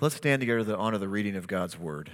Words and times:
Let's 0.00 0.16
stand 0.16 0.40
together 0.40 0.64
to 0.64 0.76
honor 0.76 0.98
the 0.98 1.08
reading 1.08 1.36
of 1.36 1.46
God's 1.46 1.78
word. 1.78 2.10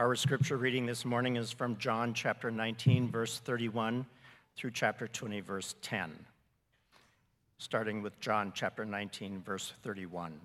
Our 0.00 0.16
scripture 0.16 0.56
reading 0.56 0.84
this 0.84 1.04
morning 1.04 1.36
is 1.36 1.52
from 1.52 1.78
John 1.78 2.12
chapter 2.12 2.50
19, 2.50 3.08
verse 3.08 3.38
31 3.38 4.04
through 4.56 4.72
chapter 4.72 5.06
20, 5.06 5.40
verse 5.40 5.76
10. 5.80 6.10
Starting 7.58 8.02
with 8.02 8.18
John 8.18 8.52
chapter 8.52 8.84
19, 8.84 9.40
verse 9.40 9.72
31. 9.84 10.40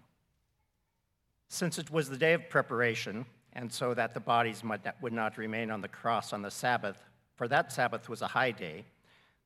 Since 1.49 1.79
it 1.79 1.89
was 1.89 2.07
the 2.07 2.17
day 2.17 2.33
of 2.33 2.49
preparation, 2.49 3.25
and 3.53 3.73
so 3.73 3.95
that 3.95 4.13
the 4.13 4.19
bodies 4.19 4.61
would 5.01 5.13
not 5.13 5.39
remain 5.39 5.71
on 5.71 5.81
the 5.81 5.87
cross 5.87 6.33
on 6.33 6.43
the 6.43 6.51
Sabbath, 6.51 7.03
for 7.35 7.47
that 7.47 7.73
Sabbath 7.73 8.09
was 8.09 8.21
a 8.21 8.27
high 8.27 8.51
day, 8.51 8.85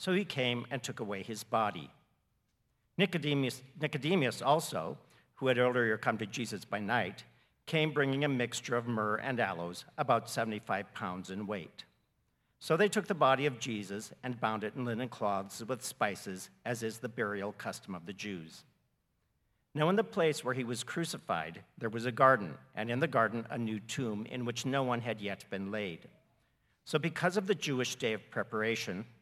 So 0.00 0.14
he 0.14 0.24
came 0.24 0.64
and 0.70 0.82
took 0.82 1.00
away 1.00 1.22
his 1.22 1.44
body. 1.44 1.90
Nicodemus, 2.96 3.60
Nicodemus 3.78 4.40
also, 4.40 4.96
who 5.34 5.48
had 5.48 5.58
earlier 5.58 5.98
come 5.98 6.16
to 6.16 6.24
Jesus 6.24 6.64
by 6.64 6.80
night, 6.80 7.24
came 7.66 7.92
bringing 7.92 8.24
a 8.24 8.28
mixture 8.28 8.78
of 8.78 8.88
myrrh 8.88 9.16
and 9.16 9.38
aloes, 9.38 9.84
about 9.98 10.30
75 10.30 10.94
pounds 10.94 11.28
in 11.28 11.46
weight. 11.46 11.84
So 12.60 12.78
they 12.78 12.88
took 12.88 13.08
the 13.08 13.14
body 13.14 13.44
of 13.44 13.60
Jesus 13.60 14.10
and 14.22 14.40
bound 14.40 14.64
it 14.64 14.72
in 14.74 14.86
linen 14.86 15.10
cloths 15.10 15.62
with 15.62 15.84
spices, 15.84 16.48
as 16.64 16.82
is 16.82 16.96
the 16.96 17.10
burial 17.10 17.52
custom 17.52 17.94
of 17.94 18.06
the 18.06 18.14
Jews. 18.14 18.64
Now, 19.74 19.90
in 19.90 19.96
the 19.96 20.02
place 20.02 20.42
where 20.42 20.54
he 20.54 20.64
was 20.64 20.82
crucified, 20.82 21.62
there 21.76 21.90
was 21.90 22.06
a 22.06 22.10
garden, 22.10 22.54
and 22.74 22.90
in 22.90 23.00
the 23.00 23.06
garden 23.06 23.44
a 23.50 23.58
new 23.58 23.78
tomb 23.78 24.24
in 24.30 24.46
which 24.46 24.64
no 24.64 24.82
one 24.82 25.02
had 25.02 25.20
yet 25.20 25.44
been 25.50 25.70
laid. 25.70 26.08
So, 26.86 26.98
because 26.98 27.36
of 27.36 27.46
the 27.46 27.54
Jewish 27.54 27.96
day 27.96 28.14
of 28.14 28.30
preparation, 28.30 29.04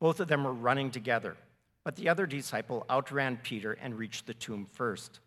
Both 0.00 0.18
of 0.18 0.28
them 0.28 0.44
were 0.44 0.52
running 0.52 0.90
together, 0.90 1.36
but 1.84 1.94
the 1.94 2.08
other 2.08 2.26
disciple 2.26 2.84
outran 2.90 3.38
Peter 3.42 3.72
and 3.72 3.96
reached 3.96 4.26
the 4.26 4.34
tomb 4.34 4.66
first. 4.72 5.20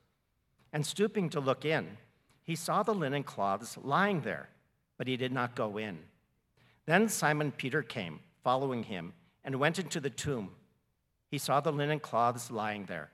And 0.73 0.85
stooping 0.85 1.29
to 1.29 1.39
look 1.39 1.63
in, 1.63 1.97
he 2.43 2.55
saw 2.55 2.83
the 2.83 2.93
linen 2.93 3.23
cloths 3.23 3.77
lying 3.81 4.21
there, 4.21 4.49
but 4.97 5.07
he 5.07 5.15
did 5.15 5.31
not 5.31 5.55
go 5.55 5.77
in. 5.77 5.99
Then 6.85 7.07
Simon 7.07 7.51
Peter 7.51 7.81
came, 7.81 8.19
following 8.43 8.83
him, 8.83 9.13
and 9.45 9.59
went 9.59 9.79
into 9.79 9.99
the 9.99 10.09
tomb. 10.09 10.51
He 11.29 11.37
saw 11.37 11.61
the 11.61 11.71
linen 11.71 11.99
cloths 11.99 12.51
lying 12.51 12.85
there, 12.85 13.11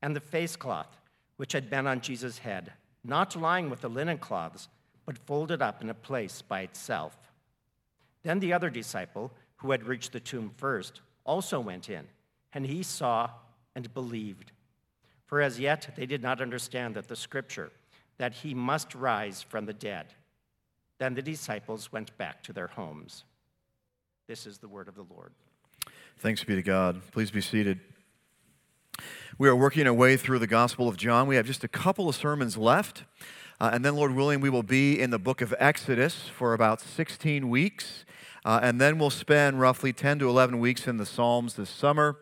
and 0.00 0.14
the 0.14 0.20
face 0.20 0.56
cloth, 0.56 0.96
which 1.36 1.52
had 1.52 1.68
been 1.68 1.86
on 1.86 2.00
Jesus' 2.00 2.38
head, 2.38 2.72
not 3.04 3.36
lying 3.36 3.68
with 3.68 3.80
the 3.80 3.90
linen 3.90 4.18
cloths, 4.18 4.68
but 5.04 5.18
folded 5.18 5.60
up 5.60 5.82
in 5.82 5.90
a 5.90 5.94
place 5.94 6.42
by 6.42 6.60
itself. 6.60 7.16
Then 8.22 8.40
the 8.40 8.52
other 8.52 8.70
disciple, 8.70 9.32
who 9.60 9.70
had 9.70 9.84
reached 9.84 10.12
the 10.12 10.20
tomb 10.20 10.50
first, 10.56 11.00
also 11.24 11.60
went 11.60 11.88
in, 11.88 12.06
and 12.52 12.66
he 12.66 12.82
saw 12.82 13.30
and 13.74 13.92
believed. 13.94 14.52
For 15.26 15.40
as 15.40 15.60
yet 15.60 15.90
they 15.96 16.06
did 16.06 16.22
not 16.22 16.40
understand 16.40 16.96
that 16.96 17.08
the 17.08 17.16
scripture, 17.16 17.70
that 18.18 18.32
he 18.32 18.54
must 18.54 18.94
rise 18.94 19.42
from 19.42 19.66
the 19.66 19.72
dead. 19.72 20.06
Then 20.98 21.14
the 21.14 21.22
disciples 21.22 21.92
went 21.92 22.16
back 22.18 22.42
to 22.44 22.52
their 22.52 22.66
homes. 22.66 23.24
This 24.28 24.46
is 24.46 24.58
the 24.58 24.68
word 24.68 24.88
of 24.88 24.94
the 24.94 25.06
Lord. 25.10 25.32
Thanks 26.18 26.44
be 26.44 26.54
to 26.54 26.62
God. 26.62 27.00
Please 27.12 27.30
be 27.30 27.40
seated. 27.40 27.80
We 29.38 29.48
are 29.48 29.56
working 29.56 29.86
our 29.86 29.94
way 29.94 30.16
through 30.16 30.38
the 30.38 30.46
Gospel 30.46 30.88
of 30.88 30.96
John. 30.96 31.26
We 31.26 31.36
have 31.36 31.46
just 31.46 31.64
a 31.64 31.68
couple 31.68 32.08
of 32.08 32.14
sermons 32.14 32.56
left. 32.56 33.04
Uh, 33.60 33.70
and 33.72 33.84
then, 33.84 33.94
Lord 33.94 34.14
willing, 34.14 34.40
we 34.40 34.50
will 34.50 34.62
be 34.62 35.00
in 35.00 35.10
the 35.10 35.18
book 35.18 35.40
of 35.40 35.54
Exodus 35.58 36.28
for 36.28 36.54
about 36.54 36.80
16 36.80 37.48
weeks. 37.48 38.04
Uh, 38.44 38.60
and 38.62 38.80
then 38.80 38.98
we'll 38.98 39.10
spend 39.10 39.60
roughly 39.60 39.92
10 39.92 40.18
to 40.20 40.28
11 40.28 40.58
weeks 40.58 40.86
in 40.86 40.96
the 40.96 41.06
Psalms 41.06 41.54
this 41.54 41.70
summer. 41.70 42.16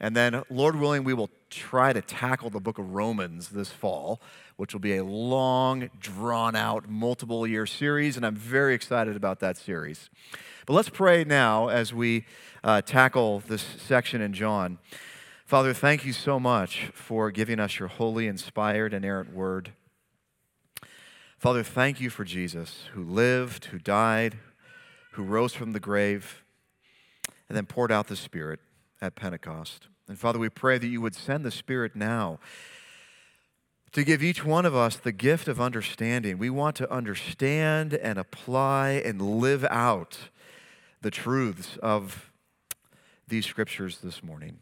And 0.00 0.16
then, 0.16 0.42
Lord 0.50 0.76
willing, 0.76 1.04
we 1.04 1.14
will 1.14 1.30
try 1.50 1.92
to 1.92 2.02
tackle 2.02 2.50
the 2.50 2.60
book 2.60 2.78
of 2.78 2.94
Romans 2.94 3.48
this 3.48 3.70
fall, 3.70 4.20
which 4.56 4.72
will 4.72 4.80
be 4.80 4.96
a 4.96 5.04
long, 5.04 5.88
drawn 5.98 6.54
out, 6.56 6.88
multiple 6.88 7.46
year 7.46 7.66
series. 7.66 8.16
And 8.16 8.26
I'm 8.26 8.36
very 8.36 8.74
excited 8.74 9.16
about 9.16 9.40
that 9.40 9.56
series. 9.56 10.10
But 10.66 10.74
let's 10.74 10.88
pray 10.88 11.24
now 11.24 11.68
as 11.68 11.94
we 11.94 12.24
uh, 12.62 12.82
tackle 12.82 13.40
this 13.40 13.62
section 13.62 14.20
in 14.20 14.32
John. 14.32 14.78
Father, 15.44 15.74
thank 15.74 16.04
you 16.04 16.12
so 16.12 16.40
much 16.40 16.90
for 16.94 17.30
giving 17.30 17.60
us 17.60 17.78
your 17.78 17.88
holy, 17.88 18.26
inspired, 18.26 18.94
inerrant 18.94 19.32
word. 19.32 19.72
Father, 21.38 21.62
thank 21.62 22.00
you 22.00 22.08
for 22.08 22.24
Jesus 22.24 22.88
who 22.94 23.04
lived, 23.04 23.66
who 23.66 23.78
died, 23.78 24.38
who 25.14 25.22
rose 25.22 25.54
from 25.54 25.72
the 25.72 25.80
grave, 25.80 26.44
and 27.48 27.56
then 27.56 27.66
poured 27.66 27.92
out 27.92 28.08
the 28.08 28.16
Spirit 28.16 28.60
at 29.00 29.14
Pentecost. 29.14 29.88
And 30.08 30.18
Father, 30.18 30.38
we 30.38 30.48
pray 30.48 30.78
that 30.78 30.86
you 30.86 31.00
would 31.00 31.14
send 31.14 31.44
the 31.44 31.50
Spirit 31.50 31.94
now 31.94 32.38
to 33.92 34.02
give 34.02 34.22
each 34.22 34.44
one 34.44 34.66
of 34.66 34.74
us 34.74 34.96
the 34.96 35.12
gift 35.12 35.46
of 35.46 35.60
understanding. 35.60 36.36
We 36.36 36.50
want 36.50 36.74
to 36.76 36.92
understand 36.92 37.94
and 37.94 38.18
apply 38.18 39.02
and 39.04 39.22
live 39.22 39.64
out 39.70 40.18
the 41.00 41.12
truths 41.12 41.76
of 41.82 42.32
these 43.28 43.46
scriptures 43.46 43.98
this 43.98 44.22
morning. 44.22 44.58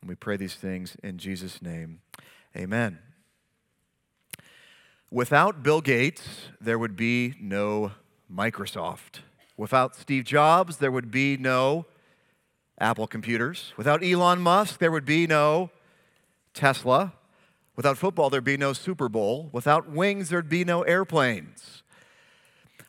And 0.00 0.08
we 0.08 0.14
pray 0.14 0.36
these 0.36 0.54
things 0.54 0.96
in 1.02 1.18
Jesus' 1.18 1.60
name. 1.60 2.00
Amen. 2.56 2.98
Without 5.10 5.62
Bill 5.62 5.80
Gates, 5.80 6.22
there 6.60 6.78
would 6.78 6.94
be 6.94 7.34
no 7.40 7.92
Microsoft. 8.34 9.20
Without 9.56 9.94
Steve 9.94 10.24
Jobs, 10.24 10.78
there 10.78 10.90
would 10.90 11.10
be 11.10 11.36
no 11.36 11.86
Apple 12.78 13.06
computers. 13.06 13.72
Without 13.76 14.02
Elon 14.02 14.40
Musk, 14.40 14.80
there 14.80 14.90
would 14.90 15.04
be 15.04 15.26
no 15.26 15.70
Tesla. 16.54 17.12
Without 17.76 17.98
football, 17.98 18.30
there'd 18.30 18.44
be 18.44 18.56
no 18.56 18.72
Super 18.72 19.08
Bowl. 19.08 19.50
Without 19.52 19.88
wings, 19.88 20.28
there'd 20.28 20.48
be 20.48 20.64
no 20.64 20.82
airplanes. 20.82 21.82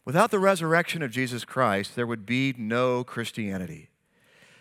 Without 0.05 0.31
the 0.31 0.39
resurrection 0.39 1.01
of 1.01 1.11
Jesus 1.11 1.45
Christ, 1.45 1.95
there 1.95 2.05
would 2.05 2.25
be 2.25 2.53
no 2.57 3.03
Christianity. 3.03 3.89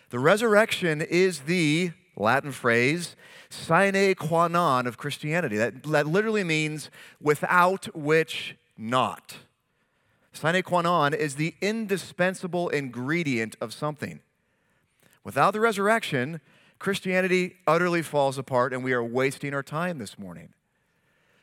The 0.09 0.19
resurrection 0.19 1.01
is 1.01 1.41
the 1.41 1.91
Latin 2.15 2.51
phrase 2.51 3.15
sine 3.49 4.15
qua 4.15 4.47
non 4.47 4.87
of 4.87 4.97
Christianity. 4.97 5.57
That, 5.57 5.83
that 5.83 6.07
literally 6.07 6.43
means 6.43 6.89
without 7.21 7.95
which 7.95 8.55
not. 8.77 9.37
Sine 10.35 10.61
qua 10.63 10.81
non 10.81 11.13
is 11.13 11.35
the 11.35 11.55
indispensable 11.61 12.67
ingredient 12.69 13.55
of 13.61 13.73
something. 13.73 14.19
Without 15.23 15.51
the 15.51 15.61
resurrection, 15.61 16.41
Christianity 16.77 17.55
utterly 17.65 18.01
falls 18.01 18.37
apart 18.37 18.73
and 18.73 18.83
we 18.83 18.91
are 18.91 19.03
wasting 19.03 19.53
our 19.53 19.63
time 19.63 19.97
this 19.97 20.19
morning. 20.19 20.49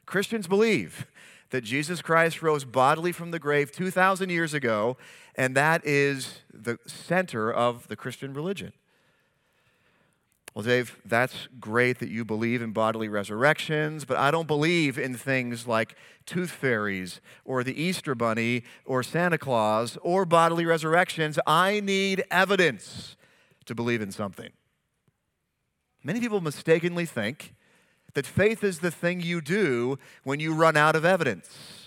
Christians 0.04 0.46
believe 0.46 1.06
that 1.50 1.64
Jesus 1.64 2.02
Christ 2.02 2.42
rose 2.42 2.66
bodily 2.66 3.12
from 3.12 3.30
the 3.30 3.38
grave 3.38 3.72
2,000 3.72 4.28
years 4.28 4.52
ago, 4.52 4.98
and 5.36 5.56
that 5.56 5.86
is 5.86 6.40
the 6.52 6.78
center 6.86 7.50
of 7.50 7.88
the 7.88 7.96
Christian 7.96 8.34
religion. 8.34 8.72
Well, 10.54 10.64
Dave, 10.64 11.00
that's 11.04 11.48
great 11.58 11.98
that 12.00 12.10
you 12.10 12.26
believe 12.26 12.60
in 12.60 12.72
bodily 12.72 13.08
resurrections, 13.08 14.04
but 14.04 14.18
I 14.18 14.30
don't 14.30 14.46
believe 14.46 14.98
in 14.98 15.14
things 15.14 15.66
like 15.66 15.96
tooth 16.26 16.50
fairies 16.50 17.22
or 17.44 17.64
the 17.64 17.80
Easter 17.80 18.14
Bunny 18.14 18.64
or 18.84 19.02
Santa 19.02 19.38
Claus 19.38 19.96
or 20.02 20.26
bodily 20.26 20.66
resurrections. 20.66 21.38
I 21.46 21.80
need 21.80 22.24
evidence 22.30 23.16
to 23.64 23.74
believe 23.74 24.02
in 24.02 24.12
something. 24.12 24.50
Many 26.04 26.20
people 26.20 26.42
mistakenly 26.42 27.06
think 27.06 27.54
that 28.12 28.26
faith 28.26 28.62
is 28.62 28.80
the 28.80 28.90
thing 28.90 29.22
you 29.22 29.40
do 29.40 29.98
when 30.22 30.38
you 30.38 30.54
run 30.54 30.76
out 30.76 30.94
of 30.94 31.04
evidence 31.04 31.81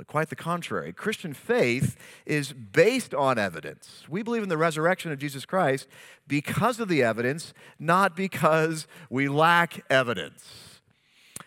but 0.00 0.06
quite 0.06 0.30
the 0.30 0.34
contrary. 0.34 0.94
Christian 0.94 1.34
faith 1.34 1.94
is 2.24 2.54
based 2.54 3.12
on 3.12 3.38
evidence. 3.38 4.04
We 4.08 4.22
believe 4.22 4.42
in 4.42 4.48
the 4.48 4.56
resurrection 4.56 5.12
of 5.12 5.18
Jesus 5.18 5.44
Christ 5.44 5.86
because 6.26 6.80
of 6.80 6.88
the 6.88 7.02
evidence, 7.02 7.52
not 7.78 8.16
because 8.16 8.86
we 9.10 9.28
lack 9.28 9.84
evidence. 9.90 10.80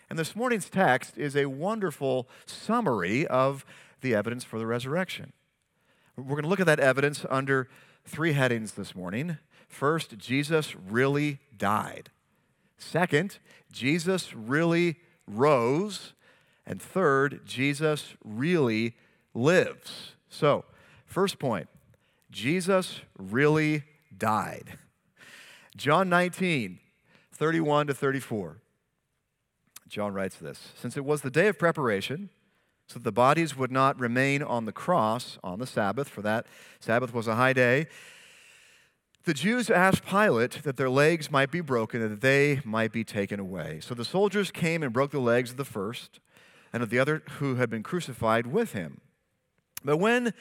And 0.08 0.20
this 0.20 0.36
morning's 0.36 0.70
text 0.70 1.18
is 1.18 1.36
a 1.36 1.48
wonderful 1.48 2.30
summary 2.46 3.26
of 3.26 3.66
the 4.02 4.14
evidence 4.14 4.44
for 4.44 4.60
the 4.60 4.68
resurrection. 4.68 5.34
We're 6.16 6.36
going 6.36 6.44
to 6.44 6.48
look 6.48 6.60
at 6.60 6.68
that 6.68 6.80
evidence 6.80 7.26
under 7.32 7.70
three 8.06 8.34
headings 8.34 8.74
this 8.74 8.94
morning. 8.94 9.40
First, 9.68 10.20
Jesus 10.20 10.76
really 10.76 11.40
died. 11.58 12.12
Second, 12.78 13.40
Jesus 13.72 14.36
really 14.36 14.98
rose. 15.26 16.14
And 16.66 16.82
third, 16.82 17.42
Jesus 17.46 18.14
really 18.24 18.96
lives. 19.34 20.14
So, 20.30 20.66
first 21.06 21.40
point 21.40 21.68
Jesus 22.32 23.02
really 23.18 23.84
died. 24.18 24.78
John 25.76 26.10
19, 26.10 26.80
31 27.32 27.88
to 27.88 27.94
34. 27.94 28.58
John 29.88 30.14
writes 30.14 30.38
this 30.38 30.70
Since 30.76 30.98
it 30.98 31.06
was 31.06 31.22
the 31.22 31.30
day 31.30 31.48
of 31.48 31.60
preparation, 31.60 32.30
so 32.88 32.96
that 32.96 33.04
the 33.04 33.12
bodies 33.12 33.56
would 33.56 33.72
not 33.72 34.00
remain 34.00 34.44
on 34.44 34.66
the 34.66 34.72
cross 34.72 35.38
on 35.44 35.60
the 35.60 35.68
Sabbath, 35.68 36.10
for 36.10 36.22
that 36.22 36.46
Sabbath 36.80 37.14
was 37.14 37.28
a 37.28 37.36
high 37.36 37.54
day, 37.54 37.88
the 39.26 39.34
Jews 39.34 39.70
asked 39.70 40.06
Pilate 40.06 40.64
that 40.64 40.76
their 40.76 40.90
legs 40.90 41.32
might 41.32 41.50
be 41.50 41.62
broken 41.62 42.02
and 42.02 42.12
that 42.12 42.22
they 42.22 42.62
might 42.66 42.92
be 42.92 43.06
taken 43.06 43.40
away. 43.40 43.80
So 43.82 43.96
the 43.96 44.04
soldiers 44.04 44.52
came 44.52 44.84
and 44.84 44.92
broke 44.92 45.12
the 45.12 45.20
legs 45.20 45.52
of 45.52 45.58
the 45.58 45.64
first 45.64 46.20
and 46.74 46.82
of 46.82 46.90
the 46.90 47.00
other 47.00 47.22
who 47.38 47.56
had 47.56 47.70
been 47.70 47.84
crucified 47.84 48.48
with 48.48 48.74
him. 48.74 49.00
But 49.86 49.98
when 49.98 50.34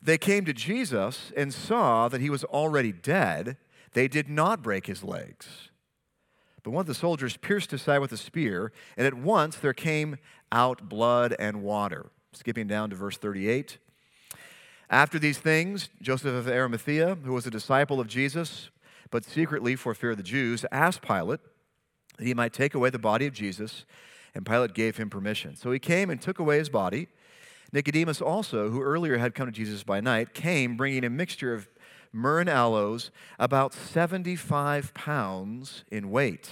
they 0.00 0.16
came 0.16 0.44
to 0.44 0.52
Jesus 0.52 1.32
and 1.36 1.52
saw 1.52 2.08
that 2.08 2.20
he 2.20 2.30
was 2.30 2.44
already 2.44 2.92
dead, 2.92 3.56
they 3.92 4.06
did 4.06 4.28
not 4.28 4.62
break 4.62 4.86
his 4.86 5.02
legs. 5.02 5.70
But 6.62 6.70
one 6.70 6.82
of 6.82 6.86
the 6.86 6.94
soldiers 6.94 7.36
pierced 7.36 7.70
his 7.70 7.82
side 7.82 7.98
with 7.98 8.12
a 8.12 8.16
spear, 8.16 8.72
and 8.96 9.06
at 9.06 9.14
once 9.14 9.56
there 9.56 9.72
came 9.72 10.18
out 10.52 10.88
blood 10.88 11.34
and 11.38 11.62
water. 11.62 12.10
Skipping 12.32 12.66
down 12.66 12.90
to 12.90 12.96
verse 12.96 13.16
38. 13.16 13.78
After 14.88 15.18
these 15.18 15.38
things, 15.38 15.88
Joseph 16.00 16.34
of 16.34 16.48
Arimathea, 16.48 17.16
who 17.24 17.32
was 17.32 17.46
a 17.46 17.50
disciple 17.50 17.98
of 17.98 18.06
Jesus, 18.06 18.70
but 19.10 19.24
secretly 19.24 19.74
for 19.74 19.94
fear 19.94 20.12
of 20.12 20.16
the 20.16 20.22
Jews, 20.22 20.64
asked 20.70 21.02
Pilate 21.02 21.40
that 22.18 22.26
he 22.26 22.34
might 22.34 22.52
take 22.52 22.74
away 22.74 22.90
the 22.90 22.98
body 22.98 23.26
of 23.26 23.32
Jesus 23.32 23.84
and 24.36 24.44
Pilate 24.44 24.74
gave 24.74 24.98
him 24.98 25.08
permission. 25.08 25.56
So 25.56 25.72
he 25.72 25.78
came 25.78 26.10
and 26.10 26.20
took 26.20 26.38
away 26.38 26.58
his 26.58 26.68
body. 26.68 27.08
Nicodemus 27.72 28.20
also, 28.20 28.70
who 28.70 28.82
earlier 28.82 29.16
had 29.16 29.34
come 29.34 29.46
to 29.46 29.52
Jesus 29.52 29.82
by 29.82 30.00
night, 30.00 30.34
came 30.34 30.76
bringing 30.76 31.04
a 31.04 31.10
mixture 31.10 31.54
of 31.54 31.68
myrrh 32.12 32.40
and 32.40 32.50
aloes, 32.50 33.10
about 33.38 33.72
75 33.72 34.92
pounds 34.94 35.84
in 35.90 36.10
weight. 36.10 36.50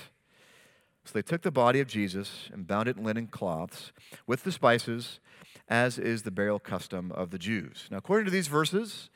So 1.05 1.13
they 1.13 1.23
took 1.23 1.43
the 1.43 1.51
body 1.51 1.81
of 1.81 1.87
Jesus 1.87 2.49
and 2.53 2.67
bound 2.67 2.89
it 2.89 2.97
in 2.97 3.05
linen 3.05 3.27
cloths 3.27 3.93
with 4.27 4.45
the 4.45 4.53
spices, 4.53 5.21
as 5.69 5.99
is 5.99 6.23
the 6.23 6.31
burial 6.31 6.59
custom 6.59 7.13
of 7.13 7.31
the 7.31 7.39
Jews. 7.39 7.87
Now, 7.91 7.99
according 7.99 8.25
to 8.25 8.31
these 8.31 8.49
verses, 8.49 9.11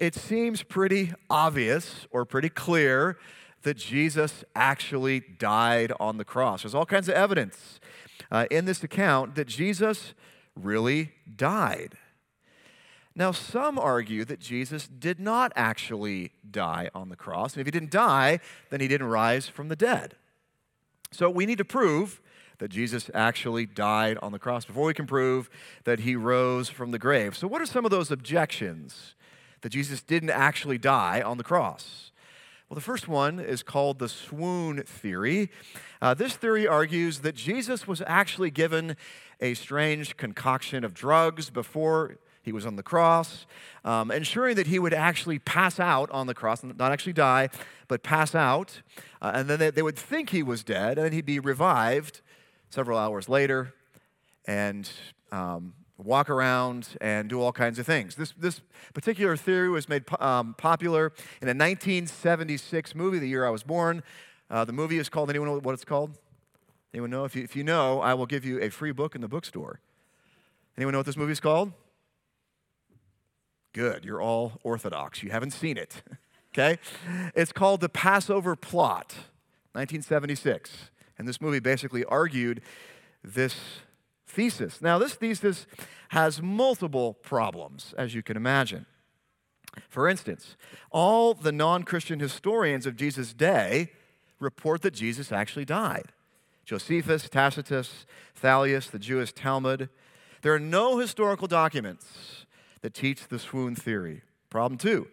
it 0.00 0.16
seems 0.16 0.64
pretty 0.64 1.12
obvious 1.30 2.06
or 2.10 2.24
pretty 2.24 2.48
clear 2.48 3.16
that 3.62 3.76
Jesus 3.76 4.44
actually 4.54 5.20
died 5.20 5.92
on 5.98 6.16
the 6.16 6.24
cross. 6.24 6.62
There's 6.62 6.74
all 6.74 6.86
kinds 6.86 7.08
of 7.08 7.14
evidence 7.14 7.80
uh, 8.30 8.46
in 8.50 8.64
this 8.64 8.82
account 8.82 9.34
that 9.34 9.46
Jesus 9.46 10.14
really 10.54 11.12
died. 11.36 11.96
Now, 13.14 13.32
some 13.32 13.78
argue 13.78 14.24
that 14.26 14.38
Jesus 14.38 14.86
did 14.86 15.18
not 15.18 15.52
actually 15.56 16.32
die 16.48 16.88
on 16.94 17.08
the 17.08 17.16
cross. 17.16 17.54
And 17.54 17.60
if 17.60 17.66
he 17.66 17.72
didn't 17.72 17.90
die, 17.90 18.38
then 18.70 18.80
he 18.80 18.86
didn't 18.86 19.08
rise 19.08 19.48
from 19.48 19.68
the 19.68 19.76
dead. 19.76 20.14
So 21.10 21.28
we 21.28 21.44
need 21.44 21.58
to 21.58 21.64
prove 21.64 22.20
that 22.58 22.68
Jesus 22.68 23.10
actually 23.14 23.66
died 23.66 24.18
on 24.22 24.32
the 24.32 24.38
cross 24.38 24.64
before 24.64 24.86
we 24.86 24.94
can 24.94 25.06
prove 25.06 25.48
that 25.84 26.00
he 26.00 26.16
rose 26.16 26.68
from 26.68 26.90
the 26.90 26.98
grave. 26.98 27.36
So, 27.36 27.46
what 27.48 27.60
are 27.60 27.66
some 27.66 27.84
of 27.84 27.90
those 27.90 28.10
objections 28.10 29.14
that 29.62 29.70
Jesus 29.70 30.02
didn't 30.02 30.30
actually 30.30 30.78
die 30.78 31.20
on 31.20 31.38
the 31.38 31.44
cross? 31.44 32.10
Well, 32.68 32.74
the 32.74 32.82
first 32.82 33.08
one 33.08 33.40
is 33.40 33.62
called 33.62 33.98
the 33.98 34.10
swoon 34.10 34.82
theory. 34.82 35.50
Uh, 36.02 36.12
this 36.12 36.36
theory 36.36 36.66
argues 36.66 37.20
that 37.20 37.34
Jesus 37.34 37.88
was 37.88 38.02
actually 38.06 38.50
given 38.50 38.94
a 39.40 39.54
strange 39.54 40.18
concoction 40.18 40.84
of 40.84 40.92
drugs 40.92 41.48
before 41.48 42.18
he 42.42 42.52
was 42.52 42.66
on 42.66 42.76
the 42.76 42.82
cross, 42.82 43.46
um, 43.86 44.10
ensuring 44.10 44.56
that 44.56 44.66
he 44.66 44.78
would 44.78 44.92
actually 44.92 45.38
pass 45.38 45.80
out 45.80 46.10
on 46.10 46.26
the 46.26 46.34
cross, 46.34 46.62
and 46.62 46.76
not 46.76 46.92
actually 46.92 47.14
die, 47.14 47.48
but 47.88 48.02
pass 48.02 48.34
out. 48.34 48.82
Uh, 49.22 49.32
and 49.34 49.48
then 49.48 49.58
they, 49.58 49.70
they 49.70 49.82
would 49.82 49.96
think 49.96 50.28
he 50.28 50.42
was 50.42 50.62
dead, 50.62 50.98
and 50.98 51.06
then 51.06 51.12
he'd 51.12 51.24
be 51.24 51.40
revived 51.40 52.20
several 52.68 52.98
hours 52.98 53.30
later. 53.30 53.72
And 54.46 54.90
um, 55.32 55.72
walk 55.98 56.30
around 56.30 56.96
and 57.00 57.28
do 57.28 57.40
all 57.40 57.52
kinds 57.52 57.78
of 57.78 57.86
things. 57.86 58.14
This, 58.14 58.32
this 58.38 58.60
particular 58.94 59.36
theory 59.36 59.68
was 59.68 59.88
made 59.88 60.04
um, 60.20 60.54
popular 60.56 61.12
in 61.42 61.48
a 61.48 61.54
1976 61.54 62.94
movie, 62.94 63.18
the 63.18 63.28
year 63.28 63.44
I 63.44 63.50
was 63.50 63.62
born. 63.62 64.02
Uh, 64.50 64.64
the 64.64 64.72
movie 64.72 64.98
is 64.98 65.08
called, 65.08 65.28
anyone 65.28 65.48
know 65.48 65.58
what 65.58 65.74
it's 65.74 65.84
called? 65.84 66.16
Anyone 66.94 67.10
know? 67.10 67.24
If 67.24 67.36
you, 67.36 67.42
if 67.42 67.54
you 67.54 67.64
know, 67.64 68.00
I 68.00 68.14
will 68.14 68.26
give 68.26 68.44
you 68.44 68.60
a 68.60 68.70
free 68.70 68.92
book 68.92 69.14
in 69.14 69.20
the 69.20 69.28
bookstore. 69.28 69.80
Anyone 70.76 70.92
know 70.92 71.00
what 71.00 71.06
this 71.06 71.16
movie 71.16 71.32
is 71.32 71.40
called? 71.40 71.72
Good, 73.74 74.04
you're 74.04 74.22
all 74.22 74.60
orthodox. 74.62 75.22
You 75.22 75.30
haven't 75.30 75.50
seen 75.50 75.76
it. 75.76 76.02
okay? 76.54 76.78
It's 77.34 77.52
called 77.52 77.80
The 77.80 77.88
Passover 77.88 78.56
Plot, 78.56 79.14
1976. 79.72 80.90
And 81.18 81.28
this 81.28 81.40
movie 81.40 81.58
basically 81.58 82.04
argued 82.04 82.62
this 83.22 83.56
thesis. 84.38 84.80
Now, 84.80 84.98
this 84.98 85.14
thesis 85.14 85.66
has 86.10 86.40
multiple 86.40 87.14
problems, 87.14 87.92
as 87.98 88.14
you 88.14 88.22
can 88.22 88.36
imagine. 88.36 88.86
For 89.88 90.08
instance, 90.08 90.56
all 90.92 91.34
the 91.34 91.50
non 91.50 91.82
Christian 91.82 92.20
historians 92.20 92.86
of 92.86 92.94
Jesus' 92.94 93.32
day 93.32 93.90
report 94.38 94.82
that 94.82 94.94
Jesus 94.94 95.32
actually 95.32 95.64
died. 95.64 96.12
Josephus, 96.64 97.28
Tacitus, 97.28 98.06
Thallus, 98.40 98.90
the 98.90 99.00
Jewish 99.00 99.32
Talmud. 99.32 99.88
There 100.42 100.54
are 100.54 100.60
no 100.60 100.98
historical 100.98 101.48
documents 101.48 102.46
that 102.82 102.94
teach 102.94 103.26
the 103.26 103.40
swoon 103.40 103.74
theory. 103.74 104.22
Problem 104.50 104.78
two 104.78 105.08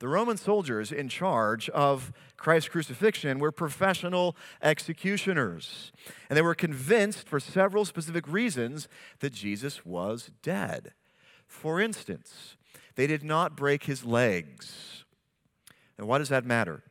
the 0.00 0.08
Roman 0.08 0.38
soldiers 0.38 0.90
in 0.90 1.10
charge 1.10 1.68
of 1.68 2.12
Christ's 2.38 2.70
crucifixion 2.70 3.38
were 3.38 3.52
professional 3.52 4.34
executioners. 4.62 5.92
And 6.28 6.36
they 6.36 6.42
were 6.42 6.54
convinced 6.54 7.28
for 7.28 7.38
several 7.38 7.84
specific 7.84 8.26
reasons 8.26 8.88
that 9.20 9.34
Jesus 9.34 9.84
was 9.84 10.30
dead. 10.42 10.94
For 11.46 11.80
instance, 11.80 12.56
they 12.96 13.06
did 13.06 13.22
not 13.22 13.56
break 13.56 13.84
his 13.84 14.04
legs. 14.04 15.04
And 15.98 16.08
why 16.08 16.16
does 16.16 16.30
that 16.30 16.46
matter? 16.46 16.82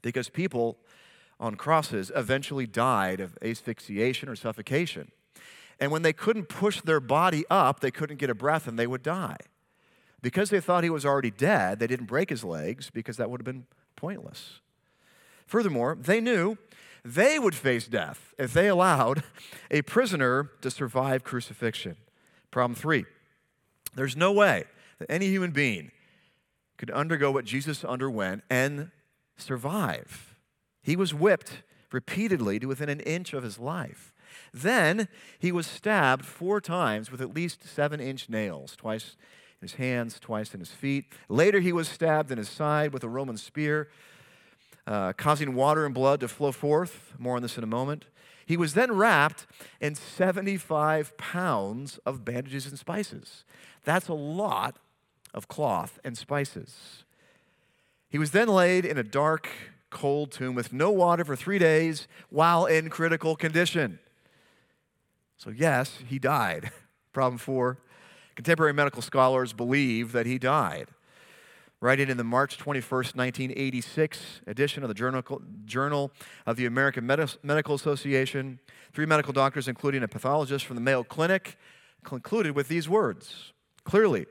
Because 0.00 0.30
people 0.30 0.78
on 1.38 1.56
crosses 1.56 2.10
eventually 2.16 2.66
died 2.66 3.20
of 3.20 3.36
asphyxiation 3.42 4.30
or 4.30 4.36
suffocation. 4.36 5.12
And 5.78 5.90
when 5.90 6.00
they 6.00 6.14
couldn't 6.14 6.48
push 6.48 6.80
their 6.80 7.00
body 7.00 7.44
up, 7.50 7.80
they 7.80 7.90
couldn't 7.90 8.16
get 8.16 8.30
a 8.30 8.34
breath 8.34 8.66
and 8.66 8.78
they 8.78 8.86
would 8.86 9.02
die. 9.02 9.36
Because 10.22 10.50
they 10.50 10.60
thought 10.60 10.84
he 10.84 10.90
was 10.90 11.04
already 11.04 11.30
dead, 11.30 11.80
they 11.80 11.86
didn't 11.86 12.06
break 12.06 12.30
his 12.30 12.44
legs 12.44 12.90
because 12.90 13.16
that 13.16 13.28
would 13.28 13.40
have 13.40 13.44
been 13.44 13.66
pointless. 13.96 14.60
Furthermore, 15.46 15.98
they 16.00 16.20
knew 16.20 16.56
they 17.04 17.38
would 17.38 17.54
face 17.54 17.88
death 17.88 18.32
if 18.38 18.52
they 18.52 18.68
allowed 18.68 19.24
a 19.70 19.82
prisoner 19.82 20.50
to 20.60 20.70
survive 20.70 21.24
crucifixion. 21.24 21.96
Problem 22.50 22.74
three 22.74 23.04
there's 23.94 24.16
no 24.16 24.32
way 24.32 24.64
that 24.98 25.10
any 25.10 25.26
human 25.26 25.50
being 25.50 25.90
could 26.78 26.90
undergo 26.90 27.30
what 27.30 27.44
Jesus 27.44 27.84
underwent 27.84 28.42
and 28.48 28.90
survive. 29.36 30.34
He 30.82 30.96
was 30.96 31.12
whipped 31.12 31.62
repeatedly 31.92 32.58
to 32.58 32.66
within 32.66 32.88
an 32.88 33.00
inch 33.00 33.34
of 33.34 33.42
his 33.42 33.58
life. 33.58 34.14
Then 34.52 35.08
he 35.38 35.52
was 35.52 35.66
stabbed 35.66 36.24
four 36.24 36.60
times 36.60 37.10
with 37.10 37.20
at 37.20 37.34
least 37.34 37.68
seven 37.68 38.00
inch 38.00 38.30
nails, 38.30 38.74
twice 38.76 39.16
his 39.62 39.74
hands, 39.74 40.20
twice 40.20 40.54
in 40.54 40.60
his 40.60 40.70
feet. 40.70 41.06
Later, 41.28 41.60
he 41.60 41.72
was 41.72 41.88
stabbed 41.88 42.30
in 42.30 42.38
his 42.38 42.48
side 42.48 42.92
with 42.92 43.04
a 43.04 43.08
Roman 43.08 43.36
spear, 43.36 43.88
uh, 44.86 45.12
causing 45.14 45.54
water 45.54 45.86
and 45.86 45.94
blood 45.94 46.20
to 46.20 46.28
flow 46.28 46.52
forth. 46.52 47.14
More 47.18 47.36
on 47.36 47.42
this 47.42 47.56
in 47.56 47.64
a 47.64 47.68
moment. 47.68 48.06
He 48.44 48.56
was 48.56 48.74
then 48.74 48.92
wrapped 48.92 49.46
in 49.80 49.94
75 49.94 51.16
pounds 51.16 51.98
of 52.04 52.24
bandages 52.24 52.66
and 52.66 52.78
spices. 52.78 53.44
That's 53.84 54.08
a 54.08 54.14
lot 54.14 54.76
of 55.32 55.48
cloth 55.48 55.98
and 56.04 56.18
spices. 56.18 57.04
He 58.10 58.18
was 58.18 58.32
then 58.32 58.48
laid 58.48 58.84
in 58.84 58.98
a 58.98 59.02
dark, 59.02 59.48
cold 59.90 60.32
tomb 60.32 60.54
with 60.54 60.72
no 60.72 60.90
water 60.90 61.24
for 61.24 61.36
three 61.36 61.58
days 61.58 62.08
while 62.28 62.66
in 62.66 62.90
critical 62.90 63.36
condition. 63.36 64.00
So, 65.38 65.50
yes, 65.50 65.98
he 66.06 66.18
died. 66.18 66.70
Problem 67.12 67.38
four 67.38 67.78
contemporary 68.34 68.72
medical 68.72 69.02
scholars 69.02 69.52
believe 69.52 70.12
that 70.12 70.26
he 70.26 70.38
died. 70.38 70.88
Writing 71.80 72.08
in 72.08 72.16
the 72.16 72.24
March 72.24 72.58
21st, 72.58 73.16
1986 73.16 74.40
edition 74.46 74.84
of 74.84 74.88
the 74.88 74.94
Journal, 74.94 75.42
Journal 75.64 76.12
of 76.46 76.56
the 76.56 76.66
American 76.66 77.04
Medical 77.04 77.74
Association, 77.74 78.60
three 78.92 79.06
medical 79.06 79.32
doctors, 79.32 79.66
including 79.66 80.04
a 80.04 80.08
pathologist 80.08 80.64
from 80.64 80.76
the 80.76 80.82
Mayo 80.82 81.02
Clinic, 81.02 81.56
concluded 82.04 82.54
with 82.54 82.68
these 82.68 82.88
words 82.88 83.52
Clearly, 83.84 84.26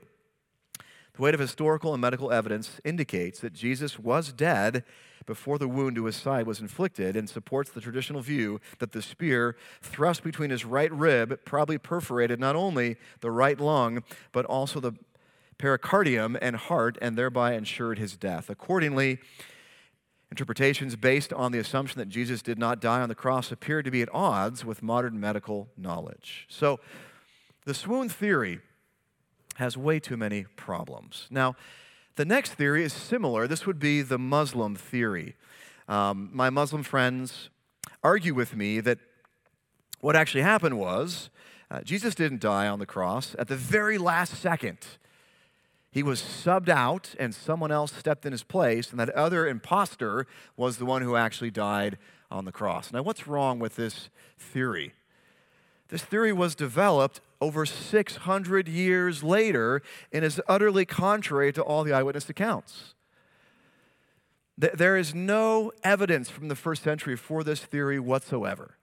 the 1.14 1.22
weight 1.22 1.34
of 1.34 1.42
historical 1.42 1.94
and 1.94 2.00
medical 2.00 2.32
evidence 2.32 2.80
indicates 2.86 3.42
that 3.42 3.52
Jesus 3.52 4.00
was 4.00 4.32
dead 4.32 4.86
before 5.26 5.58
the 5.58 5.68
wound 5.68 5.96
to 5.96 6.06
his 6.06 6.16
side 6.16 6.46
was 6.46 6.60
inflicted 6.60 7.16
and 7.16 7.30
supports 7.30 7.72
the 7.72 7.82
traditional 7.82 8.22
view 8.22 8.60
that 8.80 8.92
the 8.92 9.02
spear 9.02 9.56
thrust 9.82 10.24
between 10.24 10.50
his 10.50 10.66
right 10.66 10.92
rib 10.92 11.40
probably 11.46 11.78
perforated 11.78 12.40
not 12.40 12.56
only 12.56 12.98
the 13.22 13.32
right 13.32 13.60
lung, 13.60 14.04
but 14.32 14.46
also 14.46 14.80
the 14.80 14.94
pericardium 15.58 16.38
and 16.42 16.56
heart, 16.56 16.98
and 17.02 17.16
thereby 17.16 17.54
ensured 17.54 18.00
his 18.00 18.18
death. 18.18 18.50
Accordingly, 18.50 19.20
interpretations 20.32 20.96
based 20.96 21.32
on 21.34 21.52
the 21.52 21.60
assumption 21.60 22.00
that 22.00 22.10
Jesus 22.10 22.42
did 22.42 22.58
not 22.58 22.82
die 22.82 23.02
on 23.02 23.10
the 23.10 23.16
cross 23.16 23.52
appear 23.52 23.84
to 23.84 23.92
be 23.92 24.02
at 24.02 24.10
odds 24.14 24.66
with 24.66 24.82
modern 24.82 25.20
medical 25.20 25.70
knowledge. 25.78 26.48
So, 26.50 26.80
the 27.66 27.76
swoon 27.76 28.10
theory 28.10 28.60
has 29.58 29.78
way 29.78 30.00
too 30.00 30.18
many 30.18 30.46
problems. 30.56 31.28
Now, 31.30 31.56
the 32.16 32.26
next 32.26 32.54
theory 32.54 32.84
is 32.84 32.94
similar. 32.94 33.48
This 33.48 33.66
would 33.66 33.80
be 33.80 34.02
the 34.02 34.20
Muslim 34.20 34.76
theory. 34.76 35.36
Um, 35.88 36.30
my 36.34 36.50
Muslim 36.50 36.84
friends 36.84 37.50
argue 38.04 38.34
with 38.34 38.56
me 38.56 38.80
that 38.80 39.00
what 40.00 40.16
actually 40.16 40.42
happened 40.42 40.78
was 40.78 41.30
uh, 41.70 41.82
Jesus 41.82 42.16
didn't 42.16 42.42
die 42.42 42.68
on 42.68 42.80
the 42.80 42.86
cross. 42.86 43.36
At 43.40 43.48
the 43.48 43.56
very 43.56 43.98
last 43.98 44.34
second, 44.36 44.80
he 45.92 46.04
was 46.04 46.22
subbed 46.22 46.70
out 46.70 47.16
and 47.20 47.34
someone 47.34 47.72
else 47.72 47.94
stepped 47.94 48.26
in 48.26 48.32
his 48.32 48.44
place, 48.44 48.92
and 48.92 49.00
that 49.00 49.10
other 49.12 49.48
impostor 49.48 50.26
was 50.58 50.78
the 50.78 50.86
one 50.86 51.02
who 51.02 51.16
actually 51.16 51.52
died 51.52 51.98
on 52.30 52.46
the 52.46 52.52
cross. 52.52 52.92
Now, 52.92 53.04
what's 53.04 53.28
wrong 53.28 53.60
with 53.60 53.76
this 53.76 54.10
theory? 54.38 54.94
This 55.90 56.02
theory 56.02 56.32
was 56.32 56.56
developed 56.56 57.20
over 57.42 57.66
600 57.66 58.68
years 58.68 59.24
later 59.24 59.82
and 60.14 60.24
is 60.24 60.40
utterly 60.48 60.86
contrary 60.86 61.52
to 61.52 61.62
all 61.62 61.84
the 61.84 61.92
eyewitness 61.92 62.30
accounts. 62.30 62.94
There 64.58 64.96
is 64.96 65.16
no 65.16 65.72
evidence 65.84 66.30
from 66.30 66.48
the 66.48 66.56
first 66.56 66.84
century 66.84 67.16
for 67.16 67.44
this 67.44 67.62
theory 67.62 68.00
whatsoever. 68.00 68.76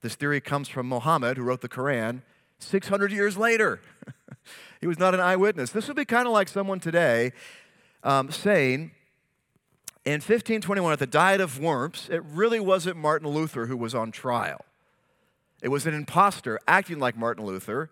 This 0.00 0.14
theory 0.14 0.40
comes 0.40 0.68
from 0.68 0.88
Muhammad, 0.88 1.36
who 1.36 1.42
wrote 1.42 1.60
the 1.60 1.68
Quran 1.68 2.22
600 2.60 3.10
years 3.10 3.36
later. 3.36 3.80
he 4.80 4.86
was 4.86 4.98
not 4.98 5.12
an 5.12 5.20
eyewitness. 5.20 5.70
This 5.70 5.88
would 5.88 5.96
be 5.96 6.04
kind 6.04 6.26
of 6.26 6.32
like 6.32 6.46
someone 6.46 6.78
today 6.78 7.32
um, 8.04 8.30
saying, 8.30 8.92
in 10.04 10.14
1521, 10.14 10.92
at 10.92 10.98
the 10.98 11.06
Diet 11.06 11.40
of 11.40 11.58
Worms, 11.58 12.08
it 12.10 12.22
really 12.24 12.60
wasn't 12.60 12.96
Martin 12.96 13.28
Luther 13.28 13.66
who 13.66 13.76
was 13.76 13.94
on 13.94 14.12
trial. 14.12 14.64
It 15.62 15.68
was 15.68 15.86
an 15.86 15.94
impostor 15.94 16.58
acting 16.66 16.98
like 16.98 17.16
Martin 17.16 17.44
Luther. 17.44 17.90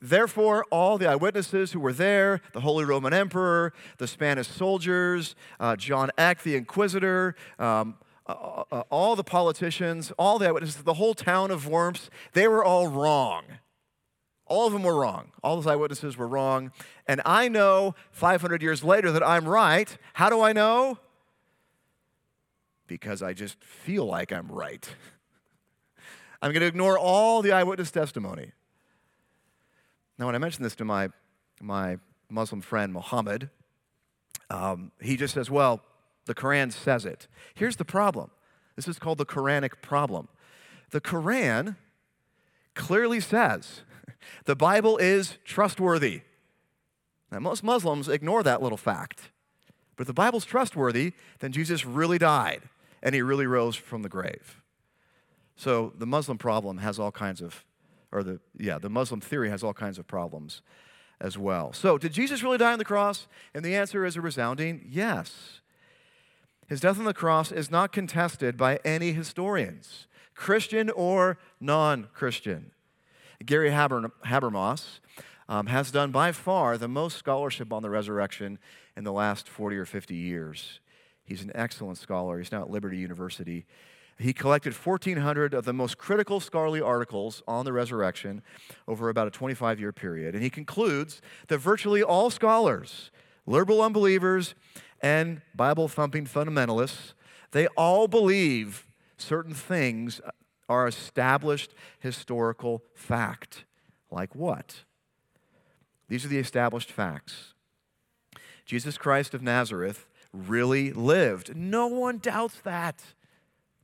Therefore, 0.00 0.64
all 0.70 0.96
the 0.96 1.08
eyewitnesses 1.08 1.72
who 1.72 1.80
were 1.80 1.92
there, 1.92 2.40
the 2.52 2.60
Holy 2.60 2.84
Roman 2.84 3.12
Emperor, 3.12 3.72
the 3.96 4.06
Spanish 4.06 4.46
soldiers, 4.46 5.34
uh, 5.58 5.74
John 5.74 6.10
Eck, 6.16 6.42
the 6.42 6.54
Inquisitor, 6.54 7.34
um, 7.58 7.96
uh, 8.28 8.62
uh, 8.70 8.82
all 8.90 9.16
the 9.16 9.24
politicians, 9.24 10.12
all 10.18 10.38
the 10.38 10.46
eyewitnesses, 10.46 10.82
the 10.82 10.94
whole 10.94 11.14
town 11.14 11.50
of 11.50 11.66
Worms, 11.66 12.10
they 12.32 12.46
were 12.46 12.62
all 12.62 12.86
wrong. 12.86 13.44
All 14.46 14.66
of 14.66 14.72
them 14.72 14.82
were 14.82 14.94
wrong. 14.94 15.32
All 15.42 15.56
those 15.56 15.66
eyewitnesses 15.66 16.16
were 16.16 16.28
wrong. 16.28 16.70
And 17.06 17.20
I 17.26 17.48
know 17.48 17.94
500 18.12 18.62
years 18.62 18.84
later 18.84 19.10
that 19.12 19.26
I'm 19.26 19.46
right. 19.46 19.96
How 20.14 20.30
do 20.30 20.40
I 20.40 20.52
know? 20.52 20.98
Because 22.86 23.22
I 23.22 23.34
just 23.34 23.62
feel 23.62 24.06
like 24.06 24.32
I'm 24.32 24.50
right. 24.50 24.88
I'm 26.40 26.52
going 26.52 26.60
to 26.60 26.66
ignore 26.66 26.98
all 26.98 27.42
the 27.42 27.52
eyewitness 27.52 27.90
testimony. 27.90 28.52
Now, 30.18 30.26
when 30.26 30.34
I 30.34 30.38
mentioned 30.38 30.64
this 30.64 30.76
to 30.76 30.84
my, 30.84 31.08
my 31.60 31.98
Muslim 32.30 32.60
friend, 32.60 32.92
Muhammad, 32.92 33.50
um, 34.50 34.92
he 35.00 35.16
just 35.16 35.34
says, 35.34 35.50
Well, 35.50 35.82
the 36.26 36.34
Quran 36.34 36.72
says 36.72 37.04
it. 37.04 37.26
Here's 37.54 37.76
the 37.76 37.84
problem 37.84 38.30
this 38.76 38.86
is 38.86 38.98
called 38.98 39.18
the 39.18 39.26
Quranic 39.26 39.82
problem. 39.82 40.28
The 40.90 41.00
Quran 41.00 41.76
clearly 42.74 43.20
says 43.20 43.82
the 44.44 44.56
Bible 44.56 44.96
is 44.98 45.38
trustworthy. 45.44 46.22
Now, 47.30 47.40
most 47.40 47.62
Muslims 47.62 48.08
ignore 48.08 48.42
that 48.42 48.62
little 48.62 48.78
fact. 48.78 49.30
But 49.96 50.02
if 50.02 50.06
the 50.06 50.14
Bible's 50.14 50.44
trustworthy, 50.44 51.12
then 51.40 51.52
Jesus 51.52 51.84
really 51.84 52.18
died 52.18 52.62
and 53.02 53.14
he 53.14 53.20
really 53.20 53.46
rose 53.46 53.74
from 53.74 54.02
the 54.02 54.08
grave. 54.08 54.62
So 55.58 55.92
the 55.98 56.06
Muslim 56.06 56.38
problem 56.38 56.78
has 56.78 57.00
all 57.00 57.10
kinds 57.10 57.42
of, 57.42 57.64
or 58.12 58.22
the, 58.22 58.38
yeah, 58.56 58.78
the 58.78 58.88
Muslim 58.88 59.20
theory 59.20 59.50
has 59.50 59.64
all 59.64 59.74
kinds 59.74 59.98
of 59.98 60.06
problems 60.06 60.62
as 61.20 61.36
well. 61.36 61.72
So, 61.72 61.98
did 61.98 62.12
Jesus 62.12 62.44
really 62.44 62.58
die 62.58 62.72
on 62.72 62.78
the 62.78 62.84
cross? 62.84 63.26
And 63.52 63.64
the 63.64 63.74
answer 63.74 64.04
is 64.04 64.14
a 64.14 64.20
resounding 64.20 64.86
yes. 64.88 65.60
His 66.68 66.80
death 66.80 66.96
on 66.96 67.04
the 67.04 67.12
cross 67.12 67.50
is 67.50 67.72
not 67.72 67.92
contested 67.92 68.56
by 68.56 68.78
any 68.84 69.12
historians, 69.12 70.06
Christian 70.36 70.90
or 70.90 71.38
non 71.60 72.06
Christian. 72.14 72.70
Gary 73.44 73.72
Haber, 73.72 74.12
Habermas 74.26 75.00
um, 75.48 75.66
has 75.66 75.90
done 75.90 76.12
by 76.12 76.30
far 76.30 76.78
the 76.78 76.86
most 76.86 77.16
scholarship 77.16 77.72
on 77.72 77.82
the 77.82 77.90
resurrection 77.90 78.60
in 78.96 79.02
the 79.02 79.12
last 79.12 79.48
40 79.48 79.76
or 79.76 79.84
50 79.84 80.14
years. 80.14 80.78
He's 81.24 81.42
an 81.42 81.50
excellent 81.56 81.98
scholar. 81.98 82.38
He's 82.38 82.52
now 82.52 82.62
at 82.62 82.70
Liberty 82.70 82.98
University. 82.98 83.66
He 84.18 84.32
collected 84.32 84.74
1,400 84.74 85.54
of 85.54 85.64
the 85.64 85.72
most 85.72 85.96
critical 85.96 86.40
scholarly 86.40 86.80
articles 86.80 87.42
on 87.46 87.64
the 87.64 87.72
resurrection 87.72 88.42
over 88.88 89.08
about 89.08 89.28
a 89.28 89.30
25 89.30 89.78
year 89.78 89.92
period. 89.92 90.34
And 90.34 90.42
he 90.42 90.50
concludes 90.50 91.22
that 91.46 91.58
virtually 91.58 92.02
all 92.02 92.28
scholars, 92.28 93.12
liberal 93.46 93.80
unbelievers, 93.80 94.56
and 95.00 95.40
Bible 95.54 95.86
thumping 95.86 96.26
fundamentalists, 96.26 97.14
they 97.52 97.68
all 97.68 98.08
believe 98.08 98.86
certain 99.16 99.54
things 99.54 100.20
are 100.68 100.88
established 100.88 101.72
historical 102.00 102.82
fact. 102.94 103.64
Like 104.10 104.34
what? 104.34 104.82
These 106.08 106.24
are 106.24 106.28
the 106.28 106.38
established 106.38 106.90
facts. 106.90 107.54
Jesus 108.66 108.98
Christ 108.98 109.32
of 109.32 109.42
Nazareth 109.42 110.06
really 110.32 110.92
lived. 110.92 111.56
No 111.56 111.86
one 111.86 112.18
doubts 112.18 112.60
that 112.64 113.14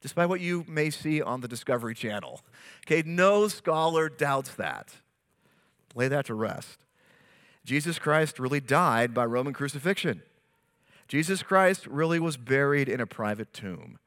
despite 0.05 0.29
what 0.29 0.43
you 0.43 0.67
may 0.69 0.91
see 0.91 1.23
on 1.23 1.41
the 1.41 1.49
Discovery 1.49 1.95
Channel. 1.95 2.43
Okay, 2.87 3.03
no 3.07 3.49
scholar 3.49 4.11
doubts 4.11 4.55
that. 4.57 4.97
Lay 5.95 6.09
that 6.09 6.27
to 6.27 6.35
rest. 6.35 6.85
Jesus 7.65 7.99
Christ 7.99 8.39
really 8.39 8.61
died 8.61 9.15
by 9.15 9.25
Roman 9.25 9.55
crucifixion. 9.55 10.21
Jesus 11.09 11.43
Christ 11.43 11.87
really 11.87 12.21
was 12.21 12.37
buried 12.37 12.87
in 12.87 13.01
a 13.01 13.07
private 13.07 13.55
tomb. 13.55 13.99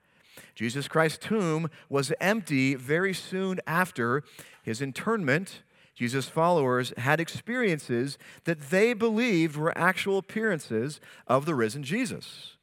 Jesus 0.54 0.88
Christ's 0.88 1.18
tomb 1.18 1.68
was 1.90 2.14
empty 2.22 2.76
very 2.76 3.16
soon 3.16 3.60
after 3.66 4.22
his 4.62 4.84
internment. 4.84 5.64
Jesus' 5.96 6.30
followers 6.30 6.94
had 6.98 7.20
experiences 7.20 8.20
that 8.44 8.70
they 8.70 8.94
believed 8.94 9.56
were 9.56 9.76
actual 9.76 10.20
appearances 10.20 11.02
of 11.26 11.48
the 11.48 11.56
risen 11.56 11.82
Jesus. 11.82 12.57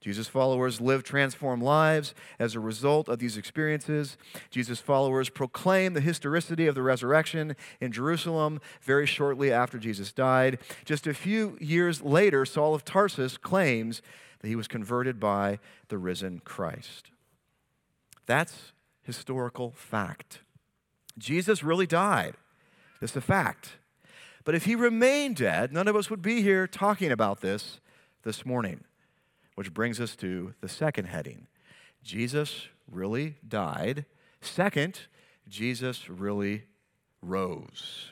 Jesus' 0.00 0.28
followers 0.28 0.80
lived 0.80 1.06
transformed 1.06 1.62
lives 1.62 2.14
as 2.38 2.54
a 2.54 2.60
result 2.60 3.08
of 3.08 3.18
these 3.18 3.36
experiences. 3.36 4.16
Jesus' 4.50 4.78
followers 4.78 5.30
proclaimed 5.30 5.96
the 5.96 6.00
historicity 6.00 6.66
of 6.66 6.74
the 6.74 6.82
resurrection 6.82 7.56
in 7.80 7.92
Jerusalem 7.92 8.60
very 8.82 9.06
shortly 9.06 9.50
after 9.50 9.78
Jesus 9.78 10.12
died. 10.12 10.58
Just 10.84 11.06
a 11.06 11.14
few 11.14 11.56
years 11.60 12.02
later, 12.02 12.44
Saul 12.44 12.74
of 12.74 12.84
Tarsus 12.84 13.36
claims 13.36 14.02
that 14.40 14.48
he 14.48 14.56
was 14.56 14.68
converted 14.68 15.18
by 15.18 15.58
the 15.88 15.98
risen 15.98 16.40
Christ. 16.44 17.10
That's 18.26 18.72
historical 19.02 19.72
fact. 19.76 20.40
Jesus 21.18 21.62
really 21.62 21.86
died. 21.86 22.34
It's 23.00 23.16
a 23.16 23.20
fact. 23.20 23.76
But 24.44 24.54
if 24.54 24.64
he 24.66 24.74
remained 24.74 25.36
dead, 25.36 25.72
none 25.72 25.88
of 25.88 25.96
us 25.96 26.10
would 26.10 26.22
be 26.22 26.42
here 26.42 26.66
talking 26.66 27.10
about 27.10 27.40
this 27.40 27.80
this 28.22 28.44
morning. 28.44 28.84
Which 29.56 29.74
brings 29.74 30.00
us 30.00 30.14
to 30.16 30.54
the 30.60 30.68
second 30.68 31.06
heading 31.06 31.48
Jesus 32.04 32.68
really 32.88 33.34
died. 33.46 34.04
Second, 34.40 35.00
Jesus 35.48 36.08
really 36.08 36.64
rose. 37.20 38.10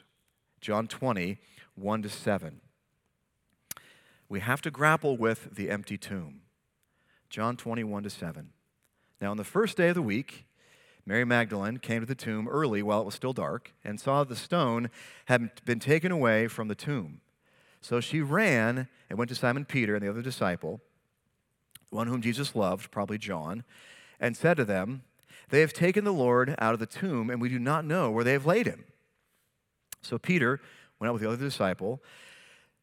John 0.60 0.88
20, 0.88 1.38
1 1.76 2.02
to 2.02 2.08
7. 2.08 2.60
We 4.28 4.40
have 4.40 4.62
to 4.62 4.70
grapple 4.70 5.16
with 5.16 5.54
the 5.54 5.70
empty 5.70 5.96
tomb. 5.96 6.40
John 7.30 7.56
21 7.56 8.02
to 8.04 8.10
7. 8.10 8.50
Now, 9.20 9.30
on 9.30 9.36
the 9.36 9.44
first 9.44 9.76
day 9.76 9.90
of 9.90 9.94
the 9.94 10.02
week, 10.02 10.46
Mary 11.06 11.24
Magdalene 11.24 11.78
came 11.78 12.00
to 12.00 12.06
the 12.06 12.14
tomb 12.14 12.48
early 12.48 12.82
while 12.82 13.00
it 13.00 13.06
was 13.06 13.14
still 13.14 13.32
dark 13.32 13.72
and 13.84 14.00
saw 14.00 14.24
the 14.24 14.34
stone 14.34 14.90
had 15.26 15.50
been 15.64 15.78
taken 15.78 16.10
away 16.10 16.48
from 16.48 16.68
the 16.68 16.74
tomb. 16.74 17.20
So 17.80 18.00
she 18.00 18.20
ran 18.22 18.88
and 19.10 19.18
went 19.18 19.28
to 19.28 19.34
Simon 19.34 19.66
Peter 19.66 19.94
and 19.94 20.04
the 20.04 20.08
other 20.08 20.22
disciple, 20.22 20.80
one 21.94 22.08
whom 22.08 22.20
Jesus 22.20 22.54
loved, 22.54 22.90
probably 22.90 23.18
John, 23.18 23.64
and 24.20 24.36
said 24.36 24.56
to 24.56 24.64
them, 24.64 25.02
They 25.48 25.60
have 25.60 25.72
taken 25.72 26.04
the 26.04 26.12
Lord 26.12 26.54
out 26.58 26.74
of 26.74 26.80
the 26.80 26.86
tomb, 26.86 27.30
and 27.30 27.40
we 27.40 27.48
do 27.48 27.58
not 27.58 27.84
know 27.84 28.10
where 28.10 28.24
they 28.24 28.32
have 28.32 28.46
laid 28.46 28.66
him. 28.66 28.84
So 30.02 30.18
Peter 30.18 30.60
went 30.98 31.08
out 31.08 31.14
with 31.14 31.22
the 31.22 31.28
other 31.28 31.36
disciple, 31.36 32.02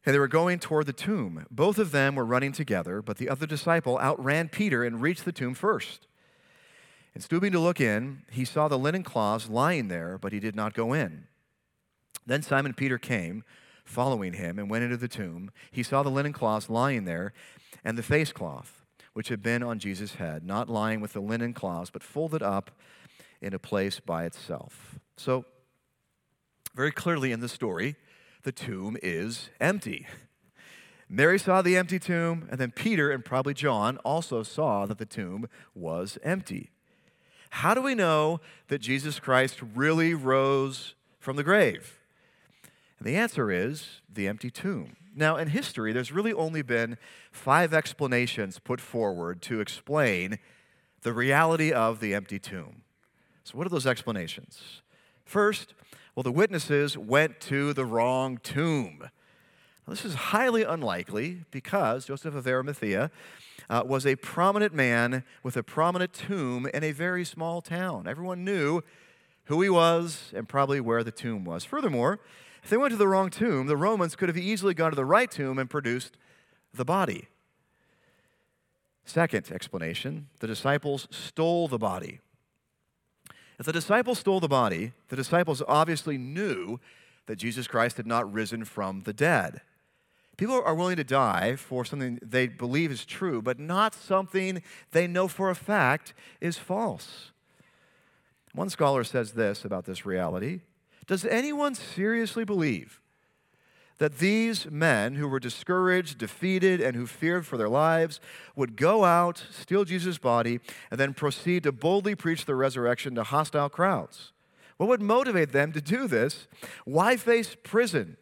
and 0.04 0.14
they 0.14 0.18
were 0.18 0.28
going 0.28 0.58
toward 0.58 0.86
the 0.86 0.92
tomb. 0.92 1.46
Both 1.50 1.78
of 1.78 1.92
them 1.92 2.16
were 2.16 2.24
running 2.24 2.52
together, 2.52 3.02
but 3.02 3.18
the 3.18 3.28
other 3.28 3.46
disciple 3.46 3.98
outran 3.98 4.48
Peter 4.48 4.82
and 4.82 5.00
reached 5.00 5.24
the 5.24 5.32
tomb 5.32 5.54
first. 5.54 6.08
And 7.14 7.22
stooping 7.22 7.52
to 7.52 7.60
look 7.60 7.80
in, 7.80 8.22
he 8.30 8.44
saw 8.44 8.68
the 8.68 8.78
linen 8.78 9.02
cloths 9.02 9.48
lying 9.48 9.88
there, 9.88 10.18
but 10.18 10.32
he 10.32 10.40
did 10.40 10.56
not 10.56 10.74
go 10.74 10.92
in. 10.92 11.26
Then 12.26 12.42
Simon 12.42 12.72
Peter 12.72 12.98
came, 12.98 13.44
following 13.84 14.32
him, 14.32 14.58
and 14.58 14.70
went 14.70 14.84
into 14.84 14.96
the 14.96 15.08
tomb. 15.08 15.50
He 15.70 15.82
saw 15.82 16.02
the 16.02 16.10
linen 16.10 16.32
cloths 16.32 16.70
lying 16.70 17.04
there, 17.04 17.32
and 17.84 17.98
the 17.98 18.02
face 18.02 18.32
cloth, 18.32 18.81
which 19.12 19.28
had 19.28 19.42
been 19.42 19.62
on 19.62 19.78
Jesus' 19.78 20.14
head, 20.14 20.44
not 20.44 20.68
lying 20.68 21.00
with 21.00 21.12
the 21.12 21.20
linen 21.20 21.52
cloths, 21.52 21.90
but 21.90 22.02
folded 22.02 22.42
up 22.42 22.70
in 23.40 23.52
a 23.54 23.58
place 23.58 24.00
by 24.00 24.24
itself. 24.24 24.98
So, 25.16 25.44
very 26.74 26.92
clearly 26.92 27.32
in 27.32 27.40
the 27.40 27.48
story, 27.48 27.96
the 28.42 28.52
tomb 28.52 28.96
is 29.02 29.50
empty. 29.60 30.06
Mary 31.08 31.38
saw 31.38 31.60
the 31.60 31.76
empty 31.76 31.98
tomb, 31.98 32.48
and 32.50 32.58
then 32.58 32.70
Peter 32.70 33.10
and 33.10 33.22
probably 33.22 33.52
John 33.52 33.98
also 33.98 34.42
saw 34.42 34.86
that 34.86 34.96
the 34.96 35.04
tomb 35.04 35.46
was 35.74 36.18
empty. 36.22 36.70
How 37.50 37.74
do 37.74 37.82
we 37.82 37.94
know 37.94 38.40
that 38.68 38.78
Jesus 38.78 39.20
Christ 39.20 39.60
really 39.74 40.14
rose 40.14 40.94
from 41.18 41.36
the 41.36 41.44
grave? 41.44 41.98
And 43.02 43.12
the 43.12 43.18
answer 43.18 43.50
is 43.50 44.00
the 44.08 44.28
empty 44.28 44.48
tomb. 44.48 44.94
Now, 45.12 45.36
in 45.36 45.48
history, 45.48 45.92
there's 45.92 46.12
really 46.12 46.32
only 46.32 46.62
been 46.62 46.98
five 47.32 47.74
explanations 47.74 48.60
put 48.60 48.80
forward 48.80 49.42
to 49.42 49.60
explain 49.60 50.38
the 51.00 51.12
reality 51.12 51.72
of 51.72 51.98
the 51.98 52.14
empty 52.14 52.38
tomb. 52.38 52.82
So, 53.42 53.58
what 53.58 53.66
are 53.66 53.70
those 53.70 53.88
explanations? 53.88 54.82
First, 55.24 55.74
well, 56.14 56.22
the 56.22 56.30
witnesses 56.30 56.96
went 56.96 57.40
to 57.40 57.72
the 57.72 57.84
wrong 57.84 58.38
tomb. 58.38 58.98
Now, 59.00 59.10
this 59.88 60.04
is 60.04 60.14
highly 60.14 60.62
unlikely 60.62 61.44
because 61.50 62.04
Joseph 62.04 62.36
of 62.36 62.46
Arimathea 62.46 63.10
uh, 63.68 63.82
was 63.84 64.06
a 64.06 64.14
prominent 64.14 64.74
man 64.74 65.24
with 65.42 65.56
a 65.56 65.64
prominent 65.64 66.12
tomb 66.12 66.68
in 66.72 66.84
a 66.84 66.92
very 66.92 67.24
small 67.24 67.62
town. 67.62 68.06
Everyone 68.06 68.44
knew 68.44 68.82
who 69.46 69.60
he 69.60 69.68
was 69.68 70.30
and 70.32 70.48
probably 70.48 70.80
where 70.80 71.02
the 71.02 71.10
tomb 71.10 71.44
was. 71.44 71.64
Furthermore, 71.64 72.20
if 72.62 72.70
they 72.70 72.76
went 72.76 72.92
to 72.92 72.96
the 72.96 73.08
wrong 73.08 73.30
tomb, 73.30 73.66
the 73.66 73.76
Romans 73.76 74.14
could 74.16 74.28
have 74.28 74.38
easily 74.38 74.74
gone 74.74 74.90
to 74.90 74.96
the 74.96 75.04
right 75.04 75.30
tomb 75.30 75.58
and 75.58 75.68
produced 75.68 76.16
the 76.72 76.84
body. 76.84 77.28
Second 79.04 79.50
explanation 79.50 80.28
the 80.38 80.46
disciples 80.46 81.08
stole 81.10 81.68
the 81.68 81.78
body. 81.78 82.20
If 83.58 83.66
the 83.66 83.72
disciples 83.72 84.20
stole 84.20 84.40
the 84.40 84.48
body, 84.48 84.92
the 85.08 85.16
disciples 85.16 85.62
obviously 85.66 86.18
knew 86.18 86.80
that 87.26 87.36
Jesus 87.36 87.66
Christ 87.66 87.96
had 87.96 88.06
not 88.06 88.32
risen 88.32 88.64
from 88.64 89.02
the 89.02 89.12
dead. 89.12 89.60
People 90.36 90.62
are 90.64 90.74
willing 90.74 90.96
to 90.96 91.04
die 91.04 91.56
for 91.56 91.84
something 91.84 92.18
they 92.22 92.46
believe 92.46 92.90
is 92.90 93.04
true, 93.04 93.42
but 93.42 93.58
not 93.58 93.94
something 93.94 94.62
they 94.92 95.06
know 95.06 95.28
for 95.28 95.50
a 95.50 95.54
fact 95.54 96.14
is 96.40 96.58
false. 96.58 97.30
One 98.54 98.70
scholar 98.70 99.04
says 99.04 99.32
this 99.32 99.64
about 99.64 99.84
this 99.84 100.06
reality 100.06 100.60
Does 101.06 101.24
anyone 101.24 101.74
seriously 101.74 102.44
believe 102.44 103.00
that 103.98 104.18
these 104.18 104.70
men 104.70 105.14
who 105.14 105.28
were 105.28 105.38
discouraged, 105.38 106.18
defeated, 106.18 106.80
and 106.80 106.96
who 106.96 107.06
feared 107.06 107.46
for 107.46 107.56
their 107.56 107.68
lives 107.68 108.20
would 108.56 108.76
go 108.76 109.04
out, 109.04 109.44
steal 109.50 109.84
Jesus' 109.84 110.18
body, 110.18 110.60
and 110.90 110.98
then 110.98 111.14
proceed 111.14 111.62
to 111.62 111.72
boldly 111.72 112.14
preach 112.14 112.44
the 112.44 112.54
resurrection 112.54 113.14
to 113.14 113.22
hostile 113.22 113.68
crowds? 113.68 114.32
What 114.76 114.88
would 114.88 115.02
motivate 115.02 115.52
them 115.52 115.72
to 115.72 115.80
do 115.80 116.08
this? 116.08 116.48
Why 116.84 117.16
face 117.16 117.56
prison? 117.62 118.16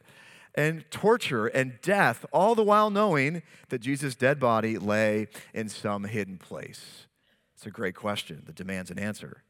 and 0.55 0.85
torture 0.90 1.47
and 1.47 1.81
death, 1.81 2.27
all 2.33 2.55
the 2.55 2.62
while 2.62 2.90
knowing 2.90 3.43
that 3.69 3.81
Jesus' 3.81 4.14
dead 4.14 4.40
body 4.40 4.79
lay 4.79 5.29
in 5.55 5.69
some 5.69 6.05
hidden 6.05 6.38
place? 6.38 7.07
It's 7.55 7.66
a 7.66 7.71
great 7.71 7.95
question 7.95 8.43
that 8.47 8.57
demands 8.57 8.90
an 8.90 8.99
answer. 8.99 9.43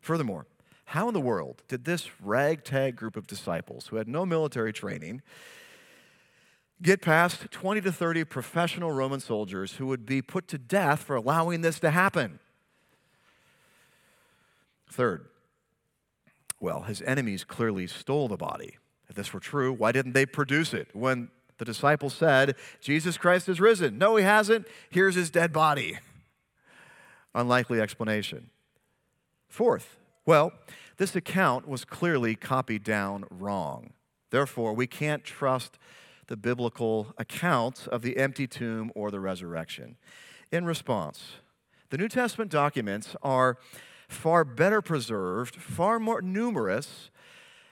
Furthermore, 0.00 0.46
how 0.86 1.08
in 1.08 1.14
the 1.14 1.20
world 1.20 1.62
did 1.68 1.84
this 1.84 2.08
ragtag 2.20 2.96
group 2.96 3.16
of 3.16 3.26
disciples 3.26 3.88
who 3.88 3.96
had 3.96 4.08
no 4.08 4.26
military 4.26 4.72
training 4.72 5.22
get 6.82 7.00
past 7.00 7.50
20 7.50 7.80
to 7.80 7.92
30 7.92 8.24
professional 8.24 8.92
Roman 8.92 9.20
soldiers 9.20 9.74
who 9.74 9.86
would 9.86 10.04
be 10.04 10.20
put 10.20 10.48
to 10.48 10.58
death 10.58 11.02
for 11.02 11.16
allowing 11.16 11.62
this 11.62 11.80
to 11.80 11.90
happen? 11.90 12.38
Third, 14.90 15.26
well, 16.60 16.82
his 16.82 17.02
enemies 17.02 17.44
clearly 17.44 17.86
stole 17.86 18.28
the 18.28 18.36
body. 18.36 18.78
If 19.08 19.16
this 19.16 19.32
were 19.32 19.40
true, 19.40 19.72
why 19.72 19.92
didn't 19.92 20.12
they 20.12 20.26
produce 20.26 20.72
it 20.72 20.88
when 20.92 21.30
the 21.58 21.64
disciples 21.64 22.14
said, 22.14 22.56
Jesus 22.80 23.16
Christ 23.16 23.48
is 23.48 23.60
risen? 23.60 23.98
No, 23.98 24.16
he 24.16 24.24
hasn't. 24.24 24.66
Here's 24.90 25.14
his 25.14 25.30
dead 25.30 25.52
body. 25.52 25.98
Unlikely 27.34 27.80
explanation. 27.80 28.50
Fourth, 29.48 29.96
well, 30.26 30.52
this 30.96 31.16
account 31.16 31.68
was 31.68 31.84
clearly 31.84 32.34
copied 32.34 32.84
down 32.84 33.24
wrong. 33.30 33.92
Therefore, 34.30 34.72
we 34.72 34.86
can't 34.86 35.24
trust 35.24 35.78
the 36.26 36.36
biblical 36.36 37.14
accounts 37.18 37.86
of 37.86 38.02
the 38.02 38.16
empty 38.16 38.46
tomb 38.46 38.90
or 38.94 39.10
the 39.10 39.20
resurrection. 39.20 39.96
In 40.50 40.64
response, 40.64 41.36
the 41.90 41.98
New 41.98 42.08
Testament 42.08 42.50
documents 42.50 43.14
are 43.22 43.58
far 44.08 44.44
better 44.44 44.82
preserved, 44.82 45.56
far 45.56 45.98
more 45.98 46.22
numerous, 46.22 47.10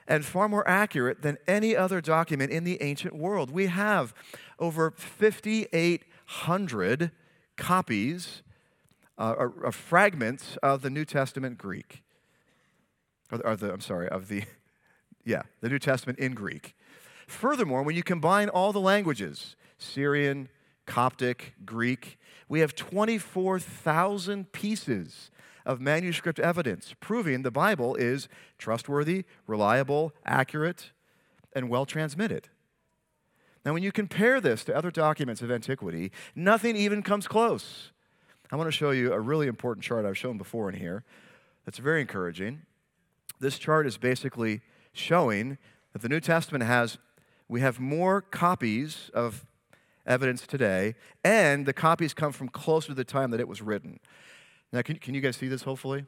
and 0.07 0.23
far 0.25 0.49
more 0.49 0.67
accurate 0.69 1.23
than 1.23 1.38
any 1.47 1.77
other 1.77 2.01
document 2.01 2.51
in 2.51 2.65
the 2.65 2.83
ancient 2.83 3.15
world. 3.15 3.51
We 3.51 3.67
have 3.67 4.15
over 4.59 4.91
5,800 4.91 7.11
copies, 7.57 8.43
uh, 9.19 9.35
or, 9.38 9.53
or, 9.62 9.73
fragments 9.73 10.57
of 10.62 10.83
the 10.83 10.91
New 10.91 11.05
Testament 11.05 11.59
Greek. 11.59 12.03
Or, 13.33 13.45
or 13.45 13.57
the, 13.57 13.73
I'm 13.73 13.81
sorry, 13.81 14.09
of 14.09 14.29
the, 14.29 14.45
yeah, 15.25 15.42
the 15.61 15.68
New 15.68 15.81
Testament 15.81 16.21
in 16.21 16.35
Greek. 16.35 16.77
Furthermore, 17.27 17.83
when 17.83 17.97
you 17.97 18.05
combine 18.05 18.49
all 18.49 18.73
the 18.73 18.81
languages, 18.81 19.57
Syrian, 19.79 20.49
Coptic, 20.87 21.55
Greek, 21.64 22.18
we 22.49 22.61
have 22.61 22.75
24,000 22.75 24.53
pieces 24.53 25.31
of 25.64 25.81
manuscript 25.81 26.38
evidence 26.38 26.95
proving 27.01 27.42
the 27.42 27.51
Bible 27.51 27.95
is 27.95 28.29
trustworthy, 28.59 29.25
reliable, 29.47 30.12
accurate, 30.27 30.90
and 31.55 31.68
well 31.68 31.87
transmitted. 31.87 32.49
Now, 33.64 33.73
when 33.73 33.83
you 33.83 33.92
compare 33.92 34.40
this 34.40 34.64
to 34.64 34.77
other 34.77 34.90
documents 34.90 35.40
of 35.40 35.51
antiquity, 35.51 36.11
nothing 36.35 36.77
even 36.77 37.03
comes 37.03 37.29
close. 37.29 37.92
I 38.51 38.57
want 38.57 38.66
to 38.66 38.73
show 38.73 38.90
you 38.90 39.12
a 39.12 39.21
really 39.21 39.47
important 39.47 39.85
chart 39.85 40.05
I've 40.05 40.18
shown 40.18 40.37
before 40.37 40.68
in 40.68 40.79
here 40.79 41.05
that's 41.64 41.79
very 41.79 42.01
encouraging. 42.01 42.62
This 43.43 43.59
chart 43.59 43.89
is 43.89 43.99
basically 43.99 44.61
showing 44.93 45.59
that 45.93 46.01
the 46.01 46.09
New 46.09 46.21
Testament 46.21 46.63
has, 46.63 46.99
we 47.49 47.61
have 47.61 47.81
more 47.81 48.21
copies 48.21 49.11
of 49.15 49.45
evidence 50.07 50.47
today, 50.47 50.95
and 51.25 51.67
the 51.67 51.73
copies 51.73 52.15
come 52.15 52.31
from 52.31 52.49
closer 52.49 52.89
to 52.89 52.95
the 52.95 53.03
time 53.03 53.33
that 53.33 53.41
it 53.41 53.49
was 53.49 53.61
written. 53.61 53.99
Now, 54.73 54.83
can, 54.83 54.95
can 54.95 55.13
you 55.15 55.21
guys 55.21 55.37
see 55.37 55.49
this, 55.49 55.63
hopefully? 55.63 56.07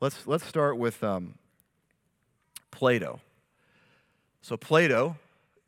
Let's, 0.00 0.28
let's 0.28 0.46
start 0.46 0.78
with 0.78 1.02
um, 1.02 1.34
Plato. 2.70 3.20
So, 4.40 4.56
Plato, 4.56 5.16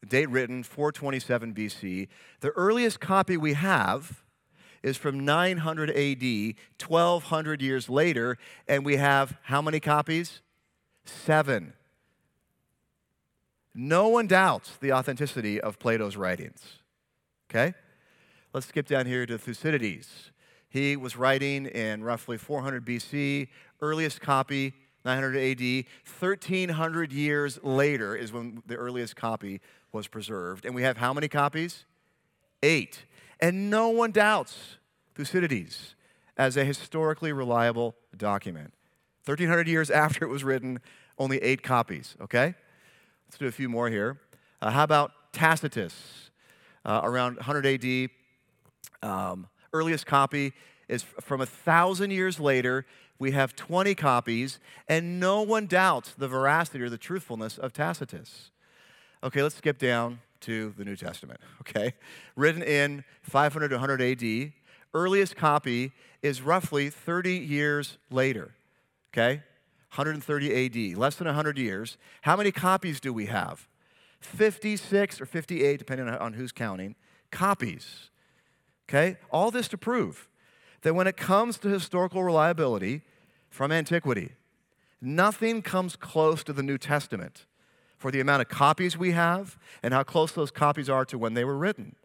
date 0.08 0.30
written 0.30 0.62
427 0.62 1.52
BC, 1.52 2.06
the 2.38 2.50
earliest 2.50 3.00
copy 3.00 3.36
we 3.36 3.54
have 3.54 4.22
is 4.84 4.96
from 4.96 5.24
900 5.24 5.90
AD, 5.90 6.54
1200 6.80 7.60
years 7.60 7.88
later, 7.88 8.38
and 8.68 8.86
we 8.86 8.98
have 8.98 9.36
how 9.42 9.60
many 9.60 9.80
copies? 9.80 10.42
Seven. 11.08 11.72
No 13.74 14.08
one 14.08 14.26
doubts 14.26 14.76
the 14.80 14.92
authenticity 14.92 15.60
of 15.60 15.78
Plato's 15.78 16.16
writings. 16.16 16.80
Okay? 17.50 17.74
Let's 18.52 18.66
skip 18.66 18.86
down 18.86 19.06
here 19.06 19.26
to 19.26 19.36
Thucydides. 19.36 20.30
He 20.68 20.96
was 20.96 21.16
writing 21.16 21.66
in 21.66 22.02
roughly 22.02 22.38
400 22.38 22.84
BC, 22.84 23.48
earliest 23.80 24.20
copy 24.20 24.72
900 25.06 25.36
AD. 25.38 25.84
1300 26.18 27.12
years 27.12 27.58
later 27.62 28.14
is 28.14 28.32
when 28.32 28.62
the 28.66 28.74
earliest 28.74 29.16
copy 29.16 29.60
was 29.92 30.08
preserved. 30.08 30.66
And 30.66 30.74
we 30.74 30.82
have 30.82 30.98
how 30.98 31.14
many 31.14 31.28
copies? 31.28 31.86
Eight. 32.62 33.04
And 33.40 33.70
no 33.70 33.88
one 33.88 34.10
doubts 34.10 34.76
Thucydides 35.14 35.94
as 36.36 36.56
a 36.56 36.64
historically 36.64 37.32
reliable 37.32 37.94
document. 38.16 38.74
1300 39.26 39.66
years 39.66 39.90
after 39.90 40.24
it 40.24 40.28
was 40.28 40.44
written, 40.44 40.78
only 41.18 41.38
eight 41.38 41.62
copies, 41.62 42.14
okay? 42.20 42.54
Let's 43.26 43.38
do 43.38 43.46
a 43.48 43.52
few 43.52 43.68
more 43.68 43.90
here. 43.90 44.20
Uh, 44.62 44.70
how 44.70 44.84
about 44.84 45.12
Tacitus? 45.32 46.30
Uh, 46.84 47.00
around 47.02 47.34
100 47.34 47.66
AD, 47.66 48.10
um, 49.02 49.48
earliest 49.72 50.06
copy 50.06 50.52
is 50.88 51.02
from 51.20 51.40
a 51.40 51.46
thousand 51.46 52.12
years 52.12 52.38
later. 52.38 52.86
We 53.18 53.32
have 53.32 53.56
20 53.56 53.96
copies, 53.96 54.60
and 54.88 55.18
no 55.18 55.42
one 55.42 55.66
doubts 55.66 56.14
the 56.16 56.28
veracity 56.28 56.84
or 56.84 56.88
the 56.88 56.98
truthfulness 56.98 57.58
of 57.58 57.72
Tacitus. 57.72 58.52
Okay, 59.24 59.42
let's 59.42 59.56
skip 59.56 59.78
down 59.78 60.20
to 60.42 60.72
the 60.78 60.84
New 60.84 60.94
Testament, 60.94 61.40
okay? 61.62 61.94
Written 62.36 62.62
in 62.62 63.04
500 63.22 63.68
to 63.68 63.74
100 63.74 64.00
AD. 64.00 64.52
Earliest 64.94 65.34
copy 65.34 65.92
is 66.22 66.40
roughly 66.40 66.88
30 66.88 67.36
years 67.36 67.98
later, 68.10 68.54
okay? 69.16 69.42
130 69.94 70.92
AD, 70.92 70.98
less 70.98 71.16
than 71.16 71.26
100 71.26 71.58
years. 71.58 71.96
How 72.22 72.36
many 72.36 72.52
copies 72.52 73.00
do 73.00 73.12
we 73.12 73.26
have? 73.26 73.68
56 74.20 75.20
or 75.20 75.26
58, 75.26 75.78
depending 75.78 76.08
on 76.08 76.34
who's 76.34 76.52
counting, 76.52 76.96
copies. 77.30 78.10
Okay? 78.88 79.16
All 79.30 79.50
this 79.50 79.68
to 79.68 79.78
prove 79.78 80.28
that 80.82 80.94
when 80.94 81.06
it 81.06 81.16
comes 81.16 81.58
to 81.58 81.68
historical 81.68 82.22
reliability 82.22 83.02
from 83.48 83.72
antiquity, 83.72 84.32
nothing 85.00 85.62
comes 85.62 85.96
close 85.96 86.44
to 86.44 86.52
the 86.52 86.62
New 86.62 86.78
Testament 86.78 87.46
for 87.96 88.10
the 88.10 88.20
amount 88.20 88.42
of 88.42 88.48
copies 88.48 88.96
we 88.96 89.12
have 89.12 89.58
and 89.82 89.94
how 89.94 90.02
close 90.02 90.32
those 90.32 90.50
copies 90.50 90.90
are 90.90 91.04
to 91.06 91.16
when 91.16 91.34
they 91.34 91.44
were 91.44 91.56
written. 91.56 91.96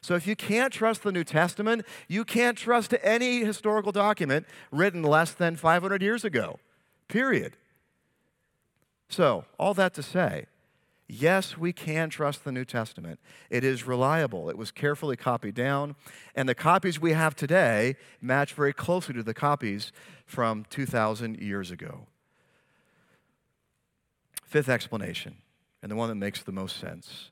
So 0.00 0.14
if 0.14 0.26
you 0.26 0.36
can't 0.36 0.72
trust 0.72 1.02
the 1.02 1.12
New 1.12 1.24
Testament, 1.24 1.84
you 2.06 2.24
can't 2.24 2.56
trust 2.56 2.94
any 3.02 3.44
historical 3.44 3.92
document 3.92 4.46
written 4.70 5.02
less 5.02 5.32
than 5.32 5.56
500 5.56 6.02
years 6.02 6.24
ago. 6.24 6.58
Period. 7.08 7.56
So, 9.08 9.44
all 9.58 9.72
that 9.74 9.94
to 9.94 10.02
say, 10.02 10.46
yes, 11.08 11.56
we 11.56 11.72
can 11.72 12.10
trust 12.10 12.44
the 12.44 12.52
New 12.52 12.66
Testament. 12.66 13.18
It 13.48 13.64
is 13.64 13.86
reliable, 13.86 14.50
it 14.50 14.58
was 14.58 14.70
carefully 14.70 15.16
copied 15.16 15.54
down, 15.54 15.96
and 16.34 16.48
the 16.48 16.54
copies 16.54 17.00
we 17.00 17.12
have 17.12 17.34
today 17.34 17.96
match 18.20 18.52
very 18.52 18.74
closely 18.74 19.14
to 19.14 19.22
the 19.22 19.34
copies 19.34 19.92
from 20.26 20.66
2,000 20.68 21.38
years 21.40 21.70
ago. 21.70 22.06
Fifth 24.44 24.68
explanation, 24.68 25.36
and 25.82 25.90
the 25.90 25.96
one 25.96 26.10
that 26.10 26.14
makes 26.14 26.42
the 26.42 26.52
most 26.52 26.76
sense 26.76 27.30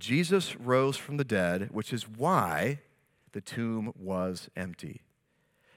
Jesus 0.00 0.56
rose 0.56 0.96
from 0.96 1.16
the 1.16 1.24
dead, 1.24 1.68
which 1.72 1.92
is 1.92 2.08
why 2.08 2.80
the 3.32 3.40
tomb 3.40 3.92
was 3.96 4.48
empty. 4.56 5.02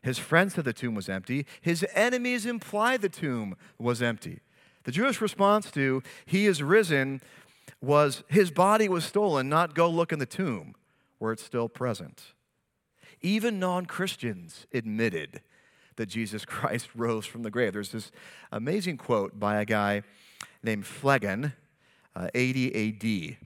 His 0.01 0.17
friends 0.17 0.55
said 0.55 0.65
the 0.65 0.73
tomb 0.73 0.95
was 0.95 1.07
empty. 1.07 1.45
His 1.61 1.85
enemies 1.93 2.45
implied 2.45 3.01
the 3.01 3.09
tomb 3.09 3.55
was 3.77 4.01
empty. 4.01 4.39
The 4.83 4.91
Jewish 4.91 5.21
response 5.21 5.71
to, 5.71 6.01
He 6.25 6.45
is 6.45 6.63
risen, 6.63 7.21
was 7.81 8.23
his 8.27 8.51
body 8.51 8.89
was 8.89 9.05
stolen, 9.05 9.49
not 9.49 9.75
go 9.75 9.89
look 9.89 10.11
in 10.11 10.19
the 10.19 10.25
tomb 10.25 10.75
where 11.19 11.31
it's 11.31 11.43
still 11.43 11.69
present. 11.69 12.33
Even 13.21 13.59
non 13.59 13.85
Christians 13.85 14.67
admitted 14.73 15.41
that 15.95 16.07
Jesus 16.07 16.43
Christ 16.45 16.89
rose 16.95 17.25
from 17.25 17.43
the 17.43 17.51
grave. 17.51 17.73
There's 17.73 17.91
this 17.91 18.11
amazing 18.51 18.97
quote 18.97 19.39
by 19.39 19.61
a 19.61 19.65
guy 19.65 20.03
named 20.61 20.85
Phlegon, 20.85 21.53
uh, 22.15 22.27
80 22.33 23.29
AD. 23.29 23.37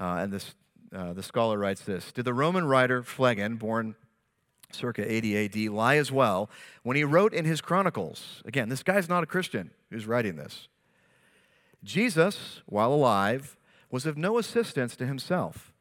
Uh, 0.00 0.16
and 0.20 0.32
this, 0.32 0.54
uh, 0.94 1.12
the 1.12 1.22
scholar 1.22 1.58
writes 1.58 1.82
this 1.82 2.10
Did 2.10 2.24
the 2.24 2.34
Roman 2.34 2.64
writer 2.64 3.02
Phlegon, 3.02 3.56
born 3.56 3.94
circa 4.72 5.10
80 5.10 5.44
AD, 5.44 5.72
lie 5.72 5.96
as 5.96 6.10
well 6.10 6.48
when 6.82 6.96
he 6.96 7.04
wrote 7.04 7.34
in 7.34 7.44
his 7.44 7.60
chronicles. 7.60 8.42
Again, 8.44 8.68
this 8.68 8.82
guy's 8.82 9.08
not 9.08 9.22
a 9.22 9.26
Christian 9.26 9.70
who's 9.90 10.06
writing 10.06 10.36
this. 10.36 10.68
Jesus, 11.84 12.62
while 12.66 12.92
alive, 12.92 13.56
was 13.90 14.06
of 14.06 14.16
no 14.16 14.38
assistance 14.38 14.96
to 14.96 15.06
himself, 15.06 15.72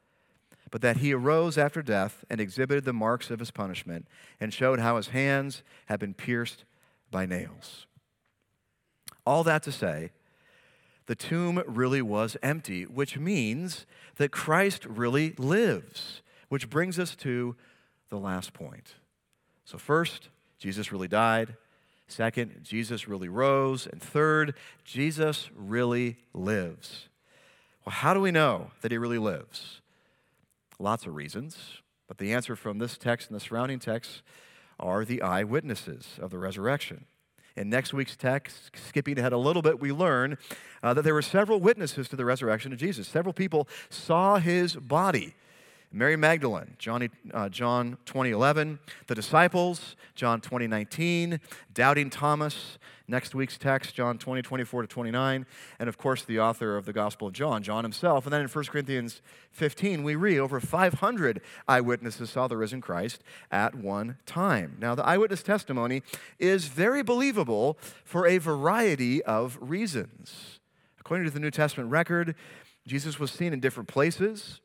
but 0.71 0.81
that 0.81 0.97
he 0.97 1.13
arose 1.13 1.57
after 1.57 1.81
death 1.81 2.25
and 2.29 2.41
exhibited 2.41 2.85
the 2.85 2.93
marks 2.93 3.29
of 3.29 3.39
his 3.39 3.51
punishment 3.51 4.07
and 4.39 4.53
showed 4.53 4.79
how 4.79 4.97
his 4.97 5.09
hands 5.09 5.63
had 5.85 5.99
been 5.99 6.13
pierced 6.13 6.65
by 7.11 7.25
nails. 7.25 7.85
All 9.25 9.43
that 9.43 9.63
to 9.63 9.71
say, 9.71 10.11
the 11.09 11.15
tomb 11.15 11.63
really 11.65 12.03
was 12.03 12.37
empty, 12.43 12.83
which 12.83 13.17
means 13.17 13.87
that 14.17 14.29
Christ 14.29 14.85
really 14.85 15.33
lives, 15.39 16.21
which 16.49 16.69
brings 16.69 16.99
us 16.99 17.15
to 17.15 17.55
the 18.09 18.19
last 18.19 18.53
point. 18.53 18.93
So, 19.65 19.79
first, 19.79 20.29
Jesus 20.59 20.91
really 20.91 21.07
died. 21.07 21.55
Second, 22.07 22.59
Jesus 22.61 23.07
really 23.07 23.27
rose. 23.27 23.87
And 23.87 23.99
third, 23.99 24.53
Jesus 24.85 25.49
really 25.55 26.17
lives. 26.31 27.09
Well, 27.83 27.95
how 27.95 28.13
do 28.13 28.21
we 28.21 28.29
know 28.29 28.69
that 28.81 28.91
he 28.91 28.99
really 28.99 29.17
lives? 29.17 29.81
Lots 30.77 31.07
of 31.07 31.15
reasons, 31.15 31.81
but 32.07 32.19
the 32.19 32.33
answer 32.33 32.55
from 32.55 32.77
this 32.77 32.99
text 32.99 33.31
and 33.31 33.35
the 33.35 33.43
surrounding 33.43 33.79
texts 33.79 34.21
are 34.79 35.03
the 35.03 35.23
eyewitnesses 35.23 36.19
of 36.21 36.29
the 36.29 36.37
resurrection. 36.37 37.05
In 37.59 37.69
next 37.69 37.93
week's 37.93 38.15
text, 38.15 38.71
skipping 38.87 39.19
ahead 39.19 39.33
a 39.33 39.37
little 39.37 39.61
bit, 39.61 39.81
we 39.81 39.91
learn 39.91 40.37
uh, 40.81 40.93
that 40.93 41.01
there 41.01 41.13
were 41.13 41.21
several 41.21 41.59
witnesses 41.59 42.07
to 42.07 42.15
the 42.15 42.23
resurrection 42.23 42.71
of 42.71 42.79
Jesus. 42.79 43.05
Several 43.05 43.33
people 43.33 43.67
saw 43.89 44.37
his 44.37 44.77
body. 44.77 45.35
Mary 45.91 46.15
Magdalene, 46.15 46.75
John, 46.77 47.09
uh, 47.33 47.49
John 47.49 47.97
2011, 48.05 48.77
the 49.07 49.15
disciples, 49.15 49.95
John 50.13 50.39
2019, 50.39 51.39
doubting 51.73 52.11
Thomas, 52.11 52.77
next 53.07 53.33
week's 53.33 53.57
text, 53.57 53.95
John 53.95 54.19
20, 54.19 54.43
24 54.43 54.83
to 54.83 54.87
29, 54.87 55.47
and 55.79 55.89
of 55.89 55.97
course 55.97 56.23
the 56.23 56.39
author 56.39 56.77
of 56.77 56.85
the 56.85 56.93
Gospel 56.93 57.29
of 57.29 57.33
John, 57.33 57.63
John 57.63 57.83
himself. 57.83 58.25
And 58.25 58.31
then 58.31 58.41
in 58.41 58.47
1 58.47 58.65
Corinthians 58.65 59.23
15, 59.51 60.03
we 60.03 60.15
read 60.15 60.37
over 60.37 60.59
500 60.59 61.41
eyewitnesses 61.67 62.29
saw 62.29 62.47
the 62.47 62.57
risen 62.57 62.81
Christ 62.81 63.23
at 63.49 63.73
one 63.73 64.17
time. 64.27 64.77
Now, 64.79 64.93
the 64.93 65.05
eyewitness 65.05 65.41
testimony 65.41 66.03
is 66.37 66.67
very 66.67 67.01
believable 67.01 67.79
for 68.03 68.27
a 68.27 68.37
variety 68.37 69.23
of 69.23 69.57
reasons. 69.59 70.59
According 70.99 71.25
to 71.25 71.31
the 71.31 71.39
New 71.39 71.49
Testament 71.49 71.89
record, 71.89 72.35
Jesus 72.85 73.19
was 73.19 73.31
seen 73.31 73.53
in 73.53 73.59
different 73.59 73.89
places 73.89 74.61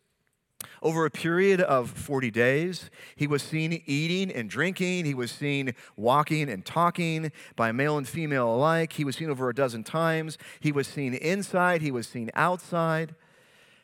over 0.82 1.04
a 1.04 1.10
period 1.10 1.60
of 1.60 1.90
40 1.90 2.30
days, 2.30 2.90
he 3.16 3.26
was 3.26 3.42
seen 3.42 3.82
eating 3.86 4.30
and 4.30 4.48
drinking. 4.48 5.04
He 5.04 5.14
was 5.14 5.30
seen 5.30 5.74
walking 5.96 6.48
and 6.48 6.64
talking 6.64 7.32
by 7.56 7.72
male 7.72 7.96
and 7.98 8.06
female 8.08 8.54
alike. 8.54 8.94
He 8.94 9.04
was 9.04 9.16
seen 9.16 9.30
over 9.30 9.48
a 9.48 9.54
dozen 9.54 9.84
times. 9.84 10.38
He 10.60 10.72
was 10.72 10.86
seen 10.86 11.14
inside. 11.14 11.82
He 11.82 11.90
was 11.90 12.06
seen 12.06 12.30
outside. 12.34 13.14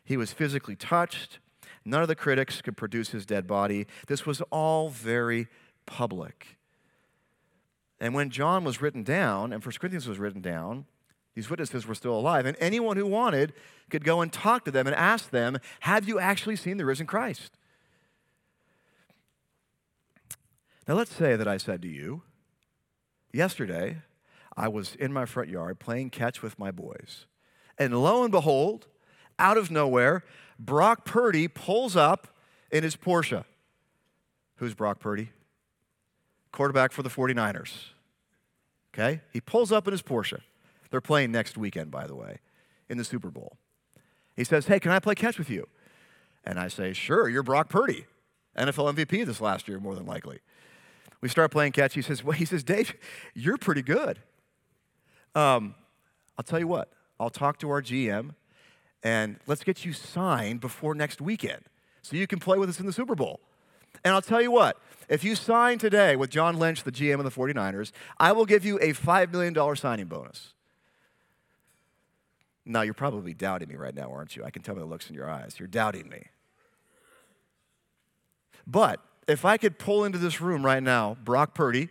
He 0.05 0.17
was 0.17 0.33
physically 0.33 0.77
touched. 0.77 1.39
None 1.85 2.03
of 2.03 2.09
the 2.09 2.15
critics 2.15 2.61
could 2.61 2.77
produce 2.77 3.11
his 3.11 3.25
dead 3.25 3.47
body. 3.47 3.87
This 4.07 4.27
was 4.27 4.41
all 4.51 4.91
very 4.91 5.49
public. 5.87 6.59
And 8.01 8.15
when 8.15 8.31
John 8.31 8.65
was 8.65 8.81
written 8.81 9.03
down 9.03 9.53
and 9.53 9.65
1 9.65 9.75
Corinthians 9.79 10.09
was 10.09 10.19
written 10.19 10.41
down, 10.41 10.87
these 11.35 11.49
witnesses 11.49 11.87
were 11.87 11.95
still 11.95 12.15
alive. 12.15 12.47
And 12.47 12.57
anyone 12.61 12.97
who 12.97 13.07
wanted 13.07 13.53
could 13.89 14.05
go 14.05 14.21
and 14.21 14.33
talk 14.33 14.65
to 14.65 14.71
them 14.71 14.87
and 14.87 14.97
ask 14.97 15.31
them, 15.31 15.59
Have 15.81 16.09
you 16.09 16.19
actually 16.19 16.57
seen 16.57 16.77
the 16.77 16.85
risen 16.85 17.07
Christ? 17.07 17.53
Now, 20.89 20.95
let's 20.95 21.15
say 21.15 21.37
that 21.37 21.47
I 21.47 21.57
said 21.57 21.83
to 21.83 21.89
you, 21.89 22.23
Yesterday, 23.33 23.99
I 24.57 24.69
was 24.69 24.97
in 24.97 25.13
my 25.13 25.25
front 25.25 25.49
yard 25.49 25.79
playing 25.79 26.11
catch 26.11 26.43
with 26.43 26.59
my 26.59 26.71
boys. 26.71 27.27
And 27.79 28.03
lo 28.03 28.23
and 28.23 28.33
behold, 28.33 28.89
out 29.39 29.57
of 29.57 29.71
nowhere, 29.71 30.25
Brock 30.59 31.05
Purdy 31.05 31.49
pulls 31.49 31.97
up 31.97 32.29
in 32.71 32.83
his 32.83 32.97
Porsche. 32.97 33.45
Who's 34.57 34.75
Brock 34.75 34.99
Purdy? 34.99 35.31
Quarterback 36.53 36.93
for 36.93 37.03
the 37.03 37.09
49ers. 37.09 37.73
Okay? 38.93 39.21
He 39.33 39.41
pulls 39.41 39.73
up 39.73 39.87
in 39.87 39.93
his 39.93 40.03
Porsche. 40.03 40.41
They're 40.91 41.01
playing 41.01 41.33
next 41.33 41.57
weekend, 41.57 41.91
by 41.91 42.07
the 42.07 42.15
way, 42.15 42.39
in 42.89 42.99
the 42.99 43.05
Super 43.05 43.31
Bowl. 43.31 43.57
He 44.37 44.45
says, 44.45 44.67
Hey, 44.67 44.81
can 44.81 44.91
I 44.93 44.99
play 44.99 45.15
catch 45.15 45.39
with 45.39 45.51
you? 45.51 45.69
And 46.45 46.59
I 46.59 46.69
say, 46.69 46.93
Sure, 46.93 47.29
you're 47.29 47.43
Brock 47.43 47.69
Purdy. 47.69 48.07
NFL 48.57 48.95
MVP 48.95 49.25
this 49.25 49.41
last 49.41 49.69
year, 49.69 49.79
more 49.79 49.95
than 49.95 50.07
likely. 50.07 50.41
We 51.21 51.29
start 51.29 51.51
playing 51.51 51.73
catch. 51.73 51.95
He 51.95 52.03
says, 52.03 52.25
well, 52.25 52.33
he 52.33 52.45
says, 52.45 52.63
Dave, 52.65 52.95
you're 53.35 53.59
pretty 53.59 53.83
good. 53.83 54.19
Um, 55.35 55.75
I'll 56.39 56.45
tell 56.45 56.59
you 56.59 56.67
what, 56.67 56.91
I'll 57.19 57.31
talk 57.31 57.59
to 57.59 57.71
our 57.71 57.83
GM 57.83 58.35
and 59.03 59.37
let's 59.47 59.63
get 59.63 59.85
you 59.85 59.93
signed 59.93 60.61
before 60.61 60.95
next 60.95 61.21
weekend 61.21 61.63
so 62.03 62.17
you 62.17 62.27
can 62.27 62.39
play 62.39 62.59
with 62.59 62.69
us 62.69 62.81
in 62.81 62.87
the 62.87 62.93
Super 62.93 63.15
Bowl. 63.15 63.41
And 64.05 64.15
I'll 64.15 64.23
tell 64.23 64.41
you 64.41 64.51
what, 64.51 64.79
if 65.09 65.23
you 65.23 65.35
sign 65.35 65.79
today 65.79 66.17
with 66.17 66.31
John 66.31 66.59
Lynch, 66.59 66.83
the 66.83 66.93
GM 66.93 67.19
of 67.19 67.25
the 67.25 67.31
49ers, 67.31 67.93
I 68.19 68.33
will 68.33 68.47
give 68.47 68.65
you 68.65 68.79
a 68.79 68.93
$5 68.93 69.33
million 69.33 69.77
signing 69.77 70.07
bonus. 70.07 70.55
Now, 72.65 72.83
you're 72.83 72.95
probably 72.95 73.35
doubting 73.35 73.69
me 73.69 73.77
right 73.77 73.95
now, 73.95 74.11
aren't 74.13 74.37
you? 74.37 74.45
I 74.45 74.51
can 74.51 74.63
tell 74.63 74.75
by 74.75 74.81
the 74.81 74.87
looks 74.87 75.09
in 75.09 75.15
your 75.15 75.29
eyes. 75.29 75.57
You're 75.59 75.69
doubting 75.69 76.09
me. 76.09 76.27
But 78.67 79.01
if 79.27 79.45
I 79.45 79.57
could 79.57 79.79
pull 79.79 80.05
into 80.05 80.19
this 80.19 80.41
room 80.41 80.65
right 80.65 80.83
now 80.83 81.17
Brock 81.25 81.55
Purdy 81.55 81.89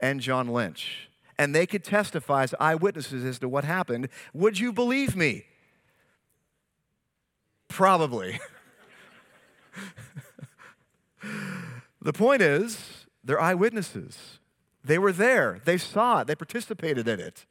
and 0.00 0.20
John 0.20 0.48
Lynch, 0.48 1.08
and 1.38 1.54
they 1.54 1.66
could 1.66 1.84
testify 1.84 2.42
as 2.42 2.54
eyewitnesses 2.60 3.24
as 3.24 3.38
to 3.38 3.48
what 3.48 3.64
happened, 3.64 4.08
would 4.32 4.58
you 4.58 4.72
believe 4.72 5.16
me? 5.16 5.44
Probably. 7.68 8.38
the 12.02 12.12
point 12.12 12.42
is, 12.42 13.06
they're 13.24 13.40
eyewitnesses. 13.40 14.38
They 14.84 14.98
were 14.98 15.12
there, 15.12 15.60
they 15.64 15.78
saw 15.78 16.20
it, 16.20 16.26
they 16.26 16.34
participated 16.34 17.06
in 17.06 17.20
it. 17.20 17.46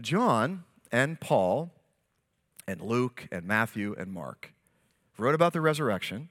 John 0.00 0.64
and 0.90 1.20
Paul 1.20 1.72
and 2.66 2.80
Luke 2.80 3.28
and 3.30 3.44
Matthew 3.44 3.94
and 3.98 4.12
Mark 4.12 4.52
wrote 5.18 5.34
about 5.34 5.52
the 5.52 5.60
resurrection. 5.60 6.28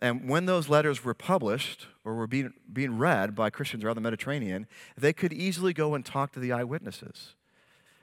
And 0.00 0.28
when 0.28 0.46
those 0.46 0.68
letters 0.68 1.04
were 1.04 1.14
published 1.14 1.86
or 2.04 2.14
were 2.14 2.26
being, 2.26 2.52
being 2.72 2.98
read 2.98 3.36
by 3.36 3.50
Christians 3.50 3.84
around 3.84 3.94
the 3.94 4.00
Mediterranean, 4.00 4.66
they 4.96 5.12
could 5.12 5.32
easily 5.32 5.72
go 5.72 5.94
and 5.94 6.04
talk 6.04 6.32
to 6.32 6.40
the 6.40 6.50
eyewitnesses 6.50 7.36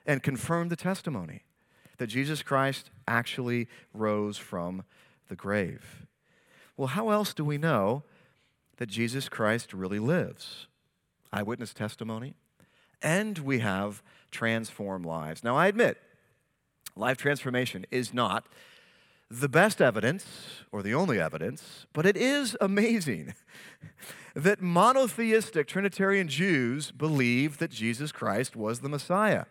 and 0.06 0.22
confirm 0.22 0.70
the 0.70 0.76
testimony 0.76 1.42
that 1.98 2.06
Jesus 2.06 2.42
Christ 2.42 2.90
actually 3.06 3.68
rose 3.92 4.38
from 4.38 4.84
the 5.28 5.36
grave. 5.36 6.06
Well, 6.76 6.88
how 6.88 7.10
else 7.10 7.34
do 7.34 7.44
we 7.44 7.58
know 7.58 8.04
that 8.78 8.88
Jesus 8.88 9.28
Christ 9.28 9.74
really 9.74 9.98
lives? 9.98 10.66
Eyewitness 11.30 11.74
testimony, 11.74 12.34
and 13.02 13.38
we 13.38 13.60
have 13.60 14.02
transformed 14.30 15.06
lives. 15.06 15.42
Now, 15.42 15.56
I 15.56 15.66
admit, 15.66 15.98
life 16.96 17.16
transformation 17.16 17.86
is 17.90 18.14
not 18.14 18.46
the 19.30 19.48
best 19.48 19.80
evidence 19.80 20.26
or 20.72 20.82
the 20.82 20.94
only 20.94 21.20
evidence, 21.20 21.86
but 21.92 22.04
it 22.04 22.16
is 22.16 22.56
amazing 22.60 23.34
that 24.34 24.60
monotheistic 24.60 25.68
Trinitarian 25.68 26.28
Jews 26.28 26.90
believe 26.90 27.58
that 27.58 27.70
Jesus 27.70 28.10
Christ 28.10 28.56
was 28.56 28.80
the 28.80 28.88
Messiah. 28.88 29.44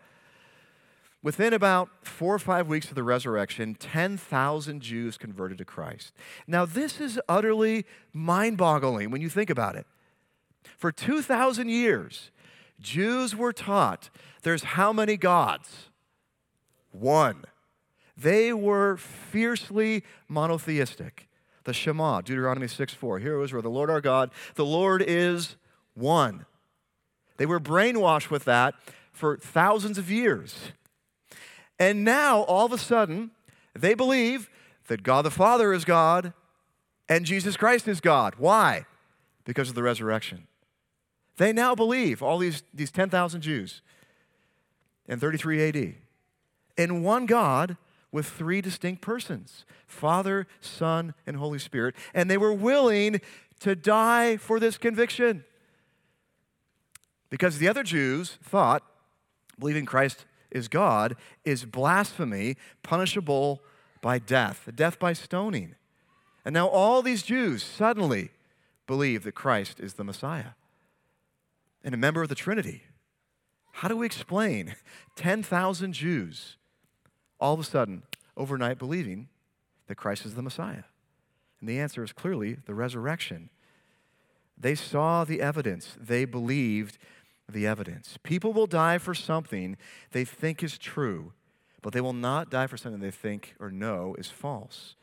Within 1.21 1.53
about 1.53 1.89
four 2.03 2.33
or 2.33 2.39
five 2.39 2.67
weeks 2.67 2.87
of 2.89 2.95
the 2.95 3.03
resurrection, 3.03 3.75
10,000 3.75 4.81
Jews 4.81 5.17
converted 5.17 5.57
to 5.57 5.65
Christ. 5.65 6.13
Now, 6.47 6.65
this 6.65 7.01
is 7.01 7.19
utterly 7.27 7.85
mind 8.13 8.57
boggling 8.57 9.11
when 9.11 9.19
you 9.21 9.27
think 9.27 9.49
about 9.49 9.75
it. 9.75 9.85
For 10.77 10.93
2,000 10.93 11.67
years, 11.67 12.31
Jews 12.79 13.35
were 13.35 13.53
taught 13.53 14.09
there's 14.43 14.63
how 14.63 14.93
many 14.93 15.17
gods? 15.17 15.89
One. 16.91 17.45
They 18.15 18.51
were 18.53 18.97
fiercely 18.97 20.03
monotheistic. 20.27 21.27
The 21.63 21.73
Shema, 21.73 22.21
Deuteronomy 22.21 22.67
6 22.67 22.93
4. 22.93 23.19
Here 23.19 23.41
is 23.41 23.53
where 23.53 23.61
the 23.61 23.69
Lord 23.69 23.89
our 23.89 24.01
God, 24.01 24.31
the 24.55 24.65
Lord 24.65 25.03
is 25.05 25.55
one. 25.93 26.45
They 27.37 27.45
were 27.45 27.59
brainwashed 27.59 28.29
with 28.29 28.45
that 28.45 28.75
for 29.11 29.37
thousands 29.37 29.97
of 29.97 30.09
years. 30.09 30.71
And 31.77 32.03
now, 32.03 32.41
all 32.41 32.65
of 32.65 32.73
a 32.73 32.77
sudden, 32.77 33.31
they 33.73 33.93
believe 33.93 34.49
that 34.87 35.03
God 35.03 35.23
the 35.23 35.31
Father 35.31 35.71
is 35.71 35.85
God 35.85 36.33
and 37.07 37.25
Jesus 37.25 37.55
Christ 37.55 37.87
is 37.87 38.01
God. 38.01 38.35
Why? 38.37 38.85
Because 39.45 39.69
of 39.69 39.75
the 39.75 39.83
resurrection. 39.83 40.48
They 41.39 41.53
now 41.53 41.73
believe, 41.73 42.21
all 42.21 42.37
these, 42.37 42.63
these 42.73 42.91
10,000 42.91 43.39
Jews 43.39 43.81
in 45.07 45.19
33 45.19 45.69
AD, 45.69 45.95
in 46.75 47.01
one 47.01 47.25
God 47.25 47.77
with 48.11 48.27
three 48.27 48.59
distinct 48.59 49.01
persons 49.01 49.63
Father, 49.87 50.47
Son, 50.59 51.13
and 51.25 51.37
Holy 51.37 51.57
Spirit. 51.57 51.95
And 52.13 52.29
they 52.29 52.37
were 52.37 52.51
willing 52.51 53.21
to 53.61 53.73
die 53.73 54.35
for 54.35 54.59
this 54.59 54.77
conviction. 54.77 55.45
Because 57.29 57.57
the 57.57 57.69
other 57.69 57.83
Jews 57.83 58.37
thought 58.43 58.83
believing 59.57 59.85
Christ 59.85 60.25
is 60.51 60.67
God 60.67 61.15
is 61.45 61.63
blasphemy, 61.63 62.57
punishable 62.83 63.61
by 64.01 64.19
death, 64.19 64.67
death 64.75 64.99
by 64.99 65.13
stoning. 65.13 65.75
And 66.43 66.53
now 66.53 66.67
all 66.67 67.01
these 67.01 67.23
Jews 67.23 67.63
suddenly 67.63 68.31
believe 68.87 69.23
that 69.23 69.35
Christ 69.35 69.79
is 69.79 69.93
the 69.93 70.03
Messiah 70.03 70.51
and 71.83 71.93
a 71.93 71.97
member 71.97 72.21
of 72.21 72.29
the 72.29 72.35
Trinity. 72.35 72.83
How 73.71 73.87
do 73.87 73.97
we 73.97 74.05
explain 74.05 74.75
10,000 75.15 75.93
Jews 75.93 76.57
all 77.39 77.53
of 77.53 77.59
a 77.59 77.63
sudden, 77.63 78.03
overnight, 78.35 78.77
believing 78.77 79.29
that 79.87 79.95
Christ 79.95 80.25
is 80.25 80.35
the 80.35 80.41
Messiah? 80.41 80.83
And 81.59 81.69
the 81.69 81.79
answer 81.79 82.03
is 82.03 82.11
clearly 82.11 82.57
the 82.65 82.73
resurrection. 82.73 83.49
They 84.57 84.75
saw 84.75 85.23
the 85.23 85.41
evidence, 85.41 85.95
they 85.99 86.25
believed 86.25 86.97
the 87.47 87.65
evidence. 87.65 88.17
People 88.23 88.53
will 88.53 88.67
die 88.67 88.97
for 88.97 89.13
something 89.13 89.77
they 90.11 90.25
think 90.25 90.61
is 90.61 90.77
true, 90.77 91.33
but 91.81 91.93
they 91.93 92.01
will 92.01 92.13
not 92.13 92.49
die 92.49 92.67
for 92.67 92.77
something 92.77 93.01
they 93.01 93.11
think 93.11 93.55
or 93.59 93.71
know 93.71 94.15
is 94.19 94.29
false. 94.29 94.95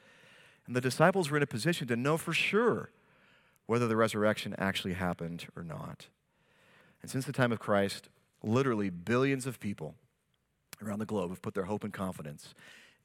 And 0.66 0.76
the 0.76 0.80
disciples 0.80 1.30
were 1.30 1.36
in 1.36 1.42
a 1.42 1.46
position 1.46 1.88
to 1.88 1.96
know 1.96 2.16
for 2.16 2.32
sure 2.32 2.90
whether 3.66 3.88
the 3.88 3.96
resurrection 3.96 4.54
actually 4.58 4.94
happened 4.94 5.46
or 5.56 5.62
not. 5.62 6.08
And 7.06 7.10
since 7.12 7.24
the 7.24 7.32
time 7.32 7.52
of 7.52 7.60
Christ, 7.60 8.08
literally 8.42 8.90
billions 8.90 9.46
of 9.46 9.60
people 9.60 9.94
around 10.84 10.98
the 10.98 11.06
globe 11.06 11.30
have 11.30 11.40
put 11.40 11.54
their 11.54 11.66
hope 11.66 11.84
and 11.84 11.92
confidence 11.92 12.52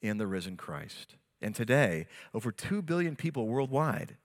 in 0.00 0.18
the 0.18 0.26
risen 0.26 0.56
Christ. 0.56 1.14
And 1.40 1.54
today, 1.54 2.08
over 2.34 2.50
2 2.50 2.82
billion 2.82 3.14
people 3.14 3.46
worldwide 3.46 4.16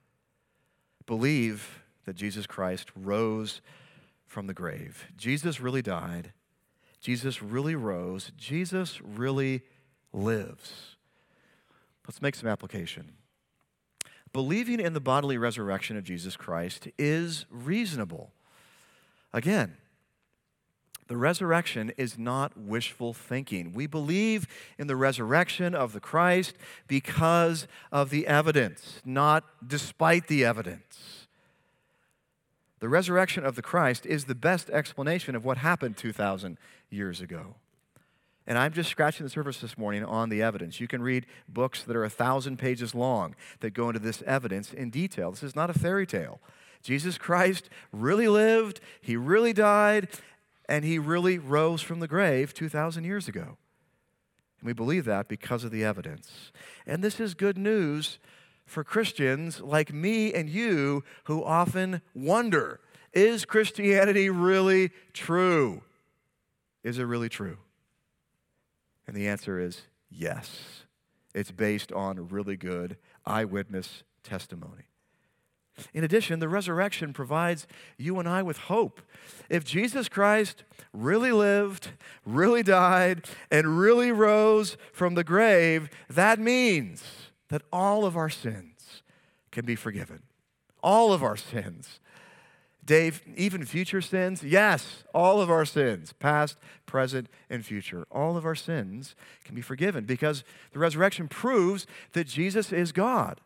believe 1.06 1.84
that 2.06 2.16
Jesus 2.16 2.44
Christ 2.44 2.90
rose 2.96 3.60
from 4.26 4.48
the 4.48 4.52
grave. 4.52 5.06
Jesus 5.16 5.60
really 5.60 5.80
died. 5.80 6.32
Jesus 7.00 7.40
really 7.40 7.76
rose. 7.76 8.32
Jesus 8.36 9.00
really 9.00 9.62
lives. 10.12 10.96
Let's 12.04 12.20
make 12.20 12.34
some 12.34 12.48
application. 12.48 13.12
Believing 14.32 14.80
in 14.80 14.94
the 14.94 15.00
bodily 15.00 15.38
resurrection 15.38 15.96
of 15.96 16.02
Jesus 16.02 16.36
Christ 16.36 16.88
is 16.98 17.46
reasonable. 17.48 18.32
Again, 19.32 19.76
the 21.08 21.16
resurrection 21.16 21.90
is 21.96 22.18
not 22.18 22.56
wishful 22.56 23.14
thinking. 23.14 23.72
We 23.72 23.86
believe 23.86 24.46
in 24.78 24.86
the 24.86 24.96
resurrection 24.96 25.74
of 25.74 25.94
the 25.94 26.00
Christ 26.00 26.54
because 26.86 27.66
of 27.90 28.10
the 28.10 28.26
evidence, 28.26 29.00
not 29.04 29.44
despite 29.66 30.28
the 30.28 30.44
evidence. 30.44 31.26
The 32.80 32.88
resurrection 32.88 33.44
of 33.44 33.56
the 33.56 33.62
Christ 33.62 34.06
is 34.06 34.26
the 34.26 34.34
best 34.34 34.70
explanation 34.70 35.34
of 35.34 35.44
what 35.44 35.58
happened 35.58 35.96
2,000 35.96 36.58
years 36.90 37.20
ago. 37.20 37.56
And 38.46 38.56
I'm 38.56 38.72
just 38.72 38.90
scratching 38.90 39.24
the 39.24 39.30
surface 39.30 39.60
this 39.60 39.76
morning 39.76 40.04
on 40.04 40.28
the 40.28 40.42
evidence. 40.42 40.80
You 40.80 40.88
can 40.88 41.02
read 41.02 41.26
books 41.48 41.82
that 41.82 41.96
are 41.96 42.04
a 42.04 42.10
thousand 42.10 42.58
pages 42.58 42.94
long 42.94 43.34
that 43.60 43.70
go 43.70 43.88
into 43.88 44.00
this 44.00 44.22
evidence 44.26 44.72
in 44.72 44.90
detail. 44.90 45.30
This 45.30 45.42
is 45.42 45.56
not 45.56 45.70
a 45.70 45.74
fairy 45.74 46.06
tale. 46.06 46.40
Jesus 46.82 47.18
Christ 47.18 47.68
really 47.92 48.28
lived, 48.28 48.80
he 49.00 49.16
really 49.16 49.52
died, 49.52 50.08
and 50.68 50.84
he 50.84 50.98
really 50.98 51.38
rose 51.38 51.82
from 51.82 52.00
the 52.00 52.08
grave 52.08 52.54
2,000 52.54 53.04
years 53.04 53.28
ago. 53.28 53.56
And 54.60 54.66
we 54.66 54.72
believe 54.72 55.04
that 55.04 55.28
because 55.28 55.64
of 55.64 55.70
the 55.70 55.84
evidence. 55.84 56.52
And 56.86 57.02
this 57.02 57.20
is 57.20 57.34
good 57.34 57.56
news 57.56 58.18
for 58.66 58.84
Christians 58.84 59.60
like 59.60 59.92
me 59.92 60.32
and 60.34 60.48
you 60.48 61.04
who 61.24 61.42
often 61.42 62.02
wonder 62.14 62.80
is 63.14 63.46
Christianity 63.46 64.28
really 64.28 64.90
true? 65.14 65.82
Is 66.84 66.98
it 66.98 67.04
really 67.04 67.30
true? 67.30 67.56
And 69.06 69.16
the 69.16 69.26
answer 69.28 69.58
is 69.58 69.82
yes. 70.10 70.84
It's 71.34 71.50
based 71.50 71.90
on 71.90 72.28
really 72.28 72.56
good 72.56 72.98
eyewitness 73.24 74.02
testimony. 74.22 74.87
In 75.94 76.04
addition, 76.04 76.38
the 76.38 76.48
resurrection 76.48 77.12
provides 77.12 77.66
you 77.96 78.18
and 78.18 78.28
I 78.28 78.42
with 78.42 78.58
hope. 78.58 79.00
If 79.48 79.64
Jesus 79.64 80.08
Christ 80.08 80.64
really 80.92 81.32
lived, 81.32 81.90
really 82.24 82.62
died, 82.62 83.26
and 83.50 83.78
really 83.78 84.12
rose 84.12 84.76
from 84.92 85.14
the 85.14 85.24
grave, 85.24 85.90
that 86.08 86.38
means 86.38 87.04
that 87.48 87.62
all 87.72 88.04
of 88.04 88.16
our 88.16 88.28
sins, 88.28 89.02
can 89.50 89.64
be 89.64 89.74
forgiven. 89.74 90.22
All 90.82 91.12
of 91.12 91.22
our 91.22 91.36
sins. 91.36 92.00
Dave, 92.84 93.22
even 93.36 93.64
future 93.64 94.00
sins? 94.00 94.42
Yes, 94.42 95.04
all 95.12 95.40
of 95.40 95.50
our 95.50 95.64
sins, 95.64 96.14
past, 96.14 96.56
present, 96.86 97.28
and 97.50 97.64
future. 97.64 98.06
All 98.10 98.36
of 98.36 98.46
our 98.46 98.54
sins 98.54 99.14
can 99.44 99.54
be 99.54 99.60
forgiven 99.60 100.04
because 100.04 100.44
the 100.72 100.78
resurrection 100.78 101.28
proves 101.28 101.86
that 102.12 102.28
Jesus 102.28 102.72
is 102.72 102.92
God. 102.92 103.40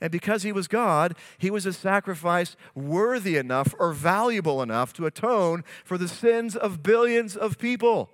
And 0.00 0.10
because 0.10 0.42
he 0.42 0.52
was 0.52 0.68
God, 0.68 1.16
he 1.38 1.50
was 1.50 1.66
a 1.66 1.72
sacrifice 1.72 2.56
worthy 2.74 3.36
enough 3.36 3.74
or 3.78 3.92
valuable 3.92 4.62
enough 4.62 4.92
to 4.94 5.06
atone 5.06 5.64
for 5.84 5.98
the 5.98 6.08
sins 6.08 6.56
of 6.56 6.82
billions 6.82 7.36
of 7.36 7.58
people. 7.58 8.10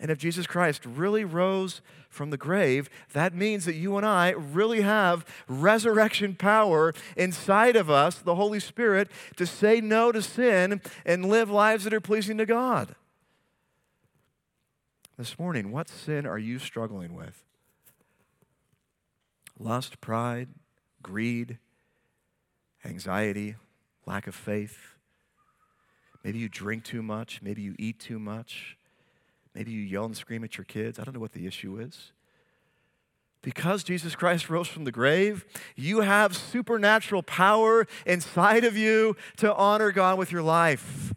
And 0.00 0.10
if 0.10 0.18
Jesus 0.18 0.46
Christ 0.46 0.86
really 0.86 1.24
rose 1.24 1.82
from 2.08 2.30
the 2.30 2.38
grave, 2.38 2.88
that 3.12 3.34
means 3.34 3.66
that 3.66 3.74
you 3.74 3.98
and 3.98 4.06
I 4.06 4.30
really 4.30 4.80
have 4.80 5.26
resurrection 5.46 6.34
power 6.34 6.94
inside 7.16 7.76
of 7.76 7.90
us, 7.90 8.16
the 8.16 8.34
Holy 8.34 8.60
Spirit, 8.60 9.10
to 9.36 9.46
say 9.46 9.80
no 9.82 10.10
to 10.10 10.22
sin 10.22 10.80
and 11.04 11.26
live 11.26 11.50
lives 11.50 11.84
that 11.84 11.92
are 11.92 12.00
pleasing 12.00 12.38
to 12.38 12.46
God. 12.46 12.94
This 15.18 15.38
morning, 15.38 15.70
what 15.70 15.90
sin 15.90 16.24
are 16.24 16.38
you 16.38 16.58
struggling 16.58 17.14
with? 17.14 17.44
Lust, 19.62 20.00
pride, 20.00 20.48
greed, 21.02 21.58
anxiety, 22.82 23.56
lack 24.06 24.26
of 24.26 24.34
faith. 24.34 24.96
Maybe 26.24 26.38
you 26.38 26.48
drink 26.48 26.84
too 26.84 27.02
much. 27.02 27.40
Maybe 27.42 27.60
you 27.60 27.74
eat 27.78 28.00
too 28.00 28.18
much. 28.18 28.78
Maybe 29.54 29.70
you 29.70 29.82
yell 29.82 30.06
and 30.06 30.16
scream 30.16 30.44
at 30.44 30.56
your 30.56 30.64
kids. 30.64 30.98
I 30.98 31.04
don't 31.04 31.12
know 31.12 31.20
what 31.20 31.32
the 31.32 31.46
issue 31.46 31.78
is. 31.78 32.12
Because 33.42 33.84
Jesus 33.84 34.14
Christ 34.14 34.48
rose 34.48 34.68
from 34.68 34.84
the 34.84 34.92
grave, 34.92 35.44
you 35.76 36.00
have 36.00 36.34
supernatural 36.34 37.22
power 37.22 37.86
inside 38.06 38.64
of 38.64 38.78
you 38.78 39.14
to 39.36 39.54
honor 39.54 39.92
God 39.92 40.18
with 40.18 40.32
your 40.32 40.42
life. 40.42 41.14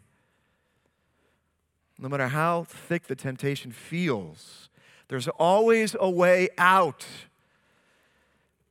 No 1.98 2.10
matter 2.10 2.28
how 2.28 2.64
thick 2.64 3.06
the 3.06 3.16
temptation 3.16 3.72
feels, 3.72 4.68
there's 5.08 5.28
always 5.28 5.96
a 5.98 6.10
way 6.10 6.48
out 6.58 7.06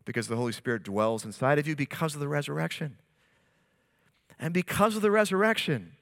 because 0.06 0.28
the 0.28 0.36
Holy 0.36 0.52
Spirit 0.52 0.84
dwells 0.84 1.26
inside 1.26 1.60
of 1.60 1.68
you 1.68 1.76
because 1.76 2.14
of 2.14 2.20
the 2.20 2.28
resurrection. 2.28 2.98
And 4.40 4.54
because 4.54 4.96
of 4.96 5.02
the 5.02 5.12
resurrection, 5.12 5.94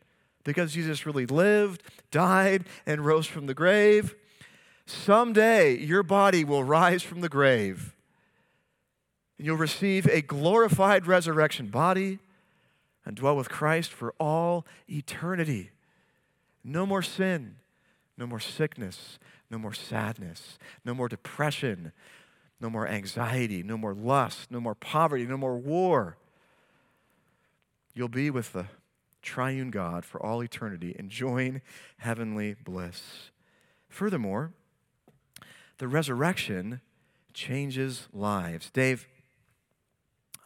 because 0.44 0.74
Jesus 0.74 1.06
really 1.06 1.26
lived, 1.26 1.84
died, 2.10 2.66
and 2.86 3.06
rose 3.06 3.28
from 3.28 3.46
the 3.46 3.54
grave, 3.54 4.16
someday 4.86 5.78
your 5.78 6.04
body 6.04 6.44
will 6.44 6.64
rise 6.64 7.04
from 7.04 7.22
the 7.22 7.30
grave. 7.30 7.96
And 9.38 9.46
you'll 9.46 9.58
receive 9.58 10.08
a 10.08 10.22
glorified 10.22 11.06
resurrection 11.08 11.68
body 11.68 12.20
and 13.06 13.16
dwell 13.16 13.36
with 13.36 13.50
Christ 13.50 13.92
for 13.92 14.14
all 14.20 14.66
eternity. 14.88 15.72
No 16.64 16.86
more 16.86 17.02
sin, 17.02 17.56
no 18.18 18.28
more 18.28 18.40
sickness, 18.40 19.18
no 19.50 19.58
more 19.58 19.74
sadness, 19.74 20.58
no 20.86 20.94
more 20.94 21.10
depression, 21.10 21.92
no 22.62 22.70
more 22.70 22.88
anxiety, 22.88 23.64
no 23.64 23.78
more 23.78 23.94
lust, 23.94 24.52
no 24.52 24.62
more 24.62 24.76
poverty, 24.76 25.26
no 25.26 25.38
more 25.38 25.58
war. 25.58 26.18
You'll 27.94 28.08
be 28.08 28.30
with 28.30 28.54
the 28.54 28.68
triune 29.22 29.72
God 29.72 30.06
for 30.06 30.24
all 30.24 30.44
eternity, 30.44 30.96
enjoying 30.98 31.62
heavenly 31.98 32.56
bliss. 32.64 33.32
Furthermore, 33.90 34.52
the 35.80 35.88
resurrection 35.88 36.82
changes 37.34 38.08
lives. 38.14 38.70
Dave, 38.70 39.08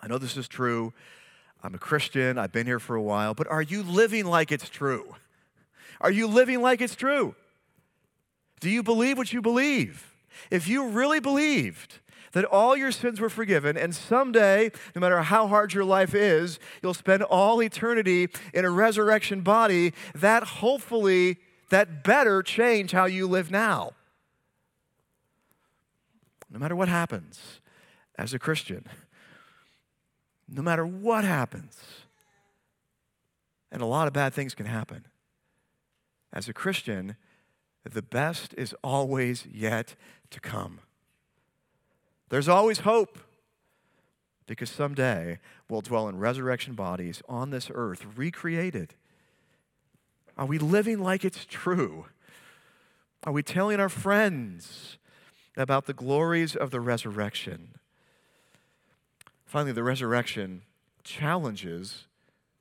I 0.01 0.07
know 0.07 0.17
this 0.17 0.37
is 0.37 0.47
true. 0.47 0.93
I'm 1.61 1.75
a 1.75 1.79
Christian. 1.79 2.37
I've 2.37 2.51
been 2.51 2.67
here 2.67 2.79
for 2.79 2.95
a 2.95 3.01
while. 3.01 3.33
But 3.33 3.47
are 3.47 3.61
you 3.61 3.83
living 3.83 4.25
like 4.25 4.51
it's 4.51 4.69
true? 4.69 5.15
Are 5.99 6.11
you 6.11 6.27
living 6.27 6.61
like 6.61 6.81
it's 6.81 6.95
true? 6.95 7.35
Do 8.59 8.69
you 8.69 8.83
believe 8.83 9.17
what 9.17 9.33
you 9.33 9.41
believe? 9.41 10.14
If 10.51 10.67
you 10.67 10.87
really 10.87 11.19
believed 11.19 11.99
that 12.33 12.45
all 12.45 12.75
your 12.75 12.91
sins 12.91 13.21
were 13.21 13.29
forgiven, 13.29 13.77
and 13.77 13.95
someday, 13.95 14.69
no 14.93 14.99
matter 14.99 15.21
how 15.21 15.47
hard 15.47 15.73
your 15.73 15.85
life 15.85 16.13
is, 16.13 16.59
you'll 16.83 16.93
spend 16.93 17.23
all 17.23 17.61
eternity 17.61 18.27
in 18.53 18.65
a 18.65 18.69
resurrection 18.69 19.41
body, 19.41 19.93
that 20.13 20.43
hopefully, 20.43 21.37
that 21.69 22.03
better 22.03 22.43
change 22.43 22.91
how 22.91 23.05
you 23.05 23.27
live 23.27 23.49
now. 23.49 23.93
No 26.49 26.59
matter 26.59 26.75
what 26.75 26.89
happens 26.89 27.61
as 28.17 28.33
a 28.33 28.39
Christian, 28.39 28.85
no 30.47 30.61
matter 30.61 30.85
what 30.85 31.23
happens, 31.23 31.77
and 33.71 33.81
a 33.81 33.85
lot 33.85 34.07
of 34.07 34.13
bad 34.13 34.33
things 34.33 34.53
can 34.53 34.65
happen. 34.65 35.05
As 36.31 36.47
a 36.47 36.53
Christian, 36.53 37.15
the 37.93 38.01
best 38.01 38.53
is 38.57 38.75
always 38.83 39.45
yet 39.45 39.95
to 40.31 40.39
come. 40.39 40.79
There's 42.29 42.49
always 42.49 42.79
hope 42.79 43.19
because 44.47 44.69
someday 44.69 45.39
we'll 45.69 45.81
dwell 45.81 46.07
in 46.07 46.17
resurrection 46.17 46.73
bodies 46.73 47.21
on 47.27 47.49
this 47.49 47.69
earth, 47.73 48.05
recreated. 48.15 48.95
Are 50.37 50.45
we 50.45 50.57
living 50.57 50.99
like 50.99 51.23
it's 51.23 51.45
true? 51.45 52.05
Are 53.23 53.33
we 53.33 53.41
telling 53.41 53.79
our 53.79 53.89
friends 53.89 54.97
about 55.57 55.85
the 55.85 55.93
glories 55.93 56.55
of 56.55 56.71
the 56.71 56.81
resurrection? 56.81 57.75
Finally, 59.45 59.71
the 59.71 59.83
resurrection 59.83 60.63
challenges 61.03 62.05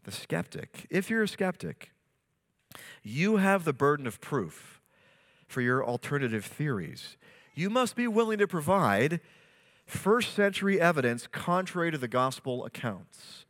the 0.04 0.12
skeptic. 0.12 0.87
If 0.90 1.10
you're 1.10 1.22
a 1.22 1.28
skeptic, 1.28 1.90
you 3.02 3.37
have 3.37 3.64
the 3.64 3.72
burden 3.72 4.06
of 4.06 4.20
proof 4.20 4.73
for 5.54 5.60
your 5.60 5.86
alternative 5.86 6.44
theories. 6.44 7.16
You 7.54 7.70
must 7.70 7.94
be 7.94 8.08
willing 8.08 8.38
to 8.38 8.48
provide 8.48 9.20
first 9.86 10.34
century 10.34 10.80
evidence 10.80 11.28
contrary 11.28 11.92
to 11.92 11.98
the 11.98 12.08
gospel 12.08 12.64
accounts. 12.64 13.44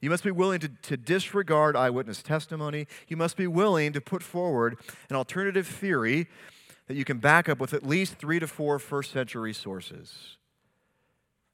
You 0.00 0.08
must 0.08 0.24
be 0.24 0.30
willing 0.30 0.60
to, 0.60 0.68
to 0.68 0.96
disregard 0.96 1.76
eyewitness 1.76 2.22
testimony. 2.22 2.86
You 3.06 3.18
must 3.18 3.36
be 3.36 3.46
willing 3.46 3.92
to 3.92 4.00
put 4.00 4.22
forward 4.22 4.78
an 5.10 5.16
alternative 5.16 5.66
theory 5.66 6.26
that 6.86 6.96
you 6.96 7.04
can 7.04 7.18
back 7.18 7.50
up 7.50 7.60
with 7.60 7.74
at 7.74 7.86
least 7.86 8.14
three 8.14 8.38
to 8.38 8.46
four 8.46 8.78
first 8.78 9.12
century 9.12 9.52
sources. 9.52 10.38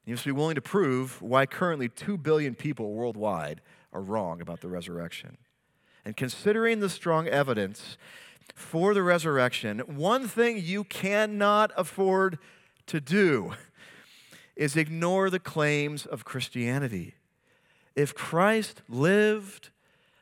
You 0.05 0.13
must 0.13 0.25
be 0.25 0.31
willing 0.31 0.55
to 0.55 0.61
prove 0.61 1.21
why 1.21 1.45
currently 1.45 1.89
2 1.89 2.17
billion 2.17 2.55
people 2.55 2.93
worldwide 2.93 3.59
are 3.91 4.01
wrong 4.01 4.39
about 4.39 4.61
the 4.61 4.69
resurrection. 4.69 5.37
And 6.05 6.15
considering 6.15 6.79
the 6.79 6.89
strong 6.89 7.27
evidence 7.27 7.97
for 8.55 8.93
the 8.93 9.03
resurrection, 9.03 9.79
one 9.79 10.27
thing 10.27 10.59
you 10.59 10.83
cannot 10.83 11.71
afford 11.75 12.37
to 12.87 12.99
do 12.99 13.53
is 14.55 14.75
ignore 14.75 15.29
the 15.29 15.39
claims 15.39 16.05
of 16.05 16.25
Christianity. 16.25 17.15
If 17.95 18.13
Christ 18.13 18.81
lived 18.87 19.69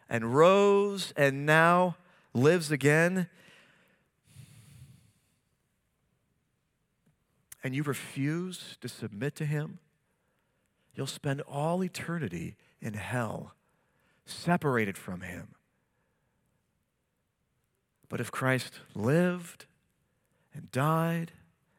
and 0.10 0.36
rose 0.36 1.14
and 1.16 1.46
now 1.46 1.98
lives 2.34 2.72
again, 2.72 3.28
and 7.64 7.76
you 7.76 7.84
refuse 7.84 8.78
to 8.82 8.90
submit 8.90 9.36
to 9.36 9.46
him, 9.46 9.80
you'll 10.96 11.08
spend 11.08 11.42
all 11.42 11.84
eternity 11.84 12.56
in 12.82 12.94
hell, 12.96 13.54
separated 14.26 14.98
from 14.98 15.22
him. 15.22 15.56
But 18.12 18.19
if 18.19 18.30
Christ 18.30 18.74
lived 18.93 19.67
and 20.54 20.69
died 20.69 21.32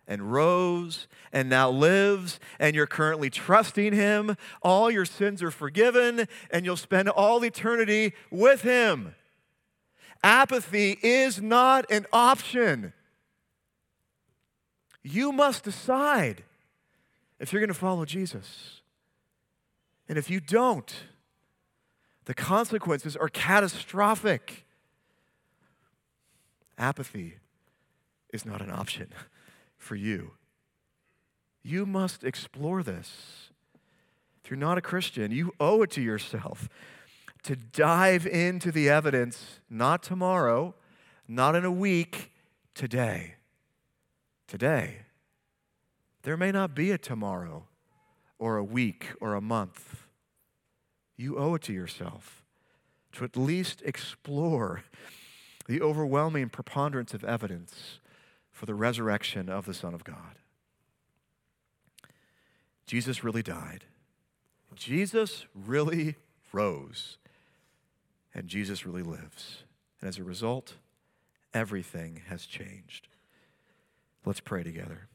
and 0.08 0.32
rose 0.32 1.06
and 1.30 1.50
now 1.50 1.68
lives, 1.68 2.40
and 2.58 2.74
you're 2.74 2.87
currently 2.87 3.28
trusting 3.28 3.92
Him, 3.92 4.38
all 4.62 4.90
your 4.90 5.04
sins 5.04 5.42
are 5.42 5.50
forgiven, 5.50 6.26
and 6.50 6.64
you'll 6.64 6.78
spend 6.78 7.10
all 7.10 7.44
eternity 7.44 8.14
with 8.30 8.62
Him. 8.62 9.14
Apathy 10.24 10.98
is 11.02 11.42
not 11.42 11.85
an 11.90 12.06
option. 12.14 12.94
You 15.02 15.33
must 15.33 15.64
decide 15.64 16.44
if 17.40 17.52
you're 17.52 17.60
going 17.60 17.68
to 17.68 17.74
follow 17.74 18.06
Jesus. 18.06 18.80
And 20.08 20.16
if 20.16 20.30
you 20.30 20.40
don't, 20.40 20.94
the 22.24 22.33
consequences 22.33 23.16
are 23.16 23.28
catastrophic. 23.28 24.64
Apathy 26.83 27.35
is 28.33 28.44
not 28.44 28.60
an 28.60 28.68
option 28.68 29.06
for 29.78 29.94
you. 29.94 30.33
You 31.62 31.87
must 31.87 32.24
explore 32.24 32.83
this. 32.83 33.50
If 34.42 34.50
you're 34.50 34.58
not 34.58 34.78
a 34.78 34.83
Christian, 34.83 35.30
you 35.30 35.52
owe 35.60 35.83
it 35.83 35.92
to 35.92 36.02
yourself 36.02 36.68
to 37.44 37.54
dive 37.54 38.26
into 38.26 38.72
the 38.72 38.88
evidence, 38.88 39.60
not 39.70 40.02
tomorrow, 40.02 40.74
not 41.28 41.54
in 41.54 41.64
a 41.64 41.70
week, 41.70 42.33
today. 42.74 43.37
Today. 44.48 45.02
There 46.22 46.37
may 46.37 46.50
not 46.50 46.74
be 46.74 46.90
a 46.90 46.98
tomorrow 46.98 47.68
or 48.40 48.56
a 48.56 48.64
week 48.64 49.06
or 49.20 49.35
a 49.35 49.40
month. 49.40 50.08
You 51.16 51.38
owe 51.38 51.54
it 51.54 51.62
to 51.62 51.72
yourself 51.72 52.42
to 53.12 53.24
at 53.24 53.37
least 53.37 53.83
explore 53.85 54.83
the 55.73 55.81
overwhelming 55.81 56.50
preponderance 56.50 57.14
of 57.14 57.25
evidence 57.25 57.98
for 58.50 58.66
the 58.66 58.75
resurrection 58.75 59.48
of 59.48 59.64
the 59.64 59.73
Son 59.73 59.94
of 59.94 60.04
God. 60.04 60.37
Jesus 62.87 63.25
really 63.25 63.42
died. 63.42 63.87
Jesus 64.75 65.46
really 65.54 66.16
rose. 66.52 67.16
And 68.35 68.48
Jesus 68.48 68.85
really 68.85 69.02
lives. 69.02 69.64
And 69.98 70.10
as 70.10 70.18
a 70.18 70.25
result, 70.25 70.75
everything 71.54 72.20
has 72.29 72.44
changed. 72.44 73.08
Let's 74.27 74.40
pray 74.40 74.62
together. 74.62 75.08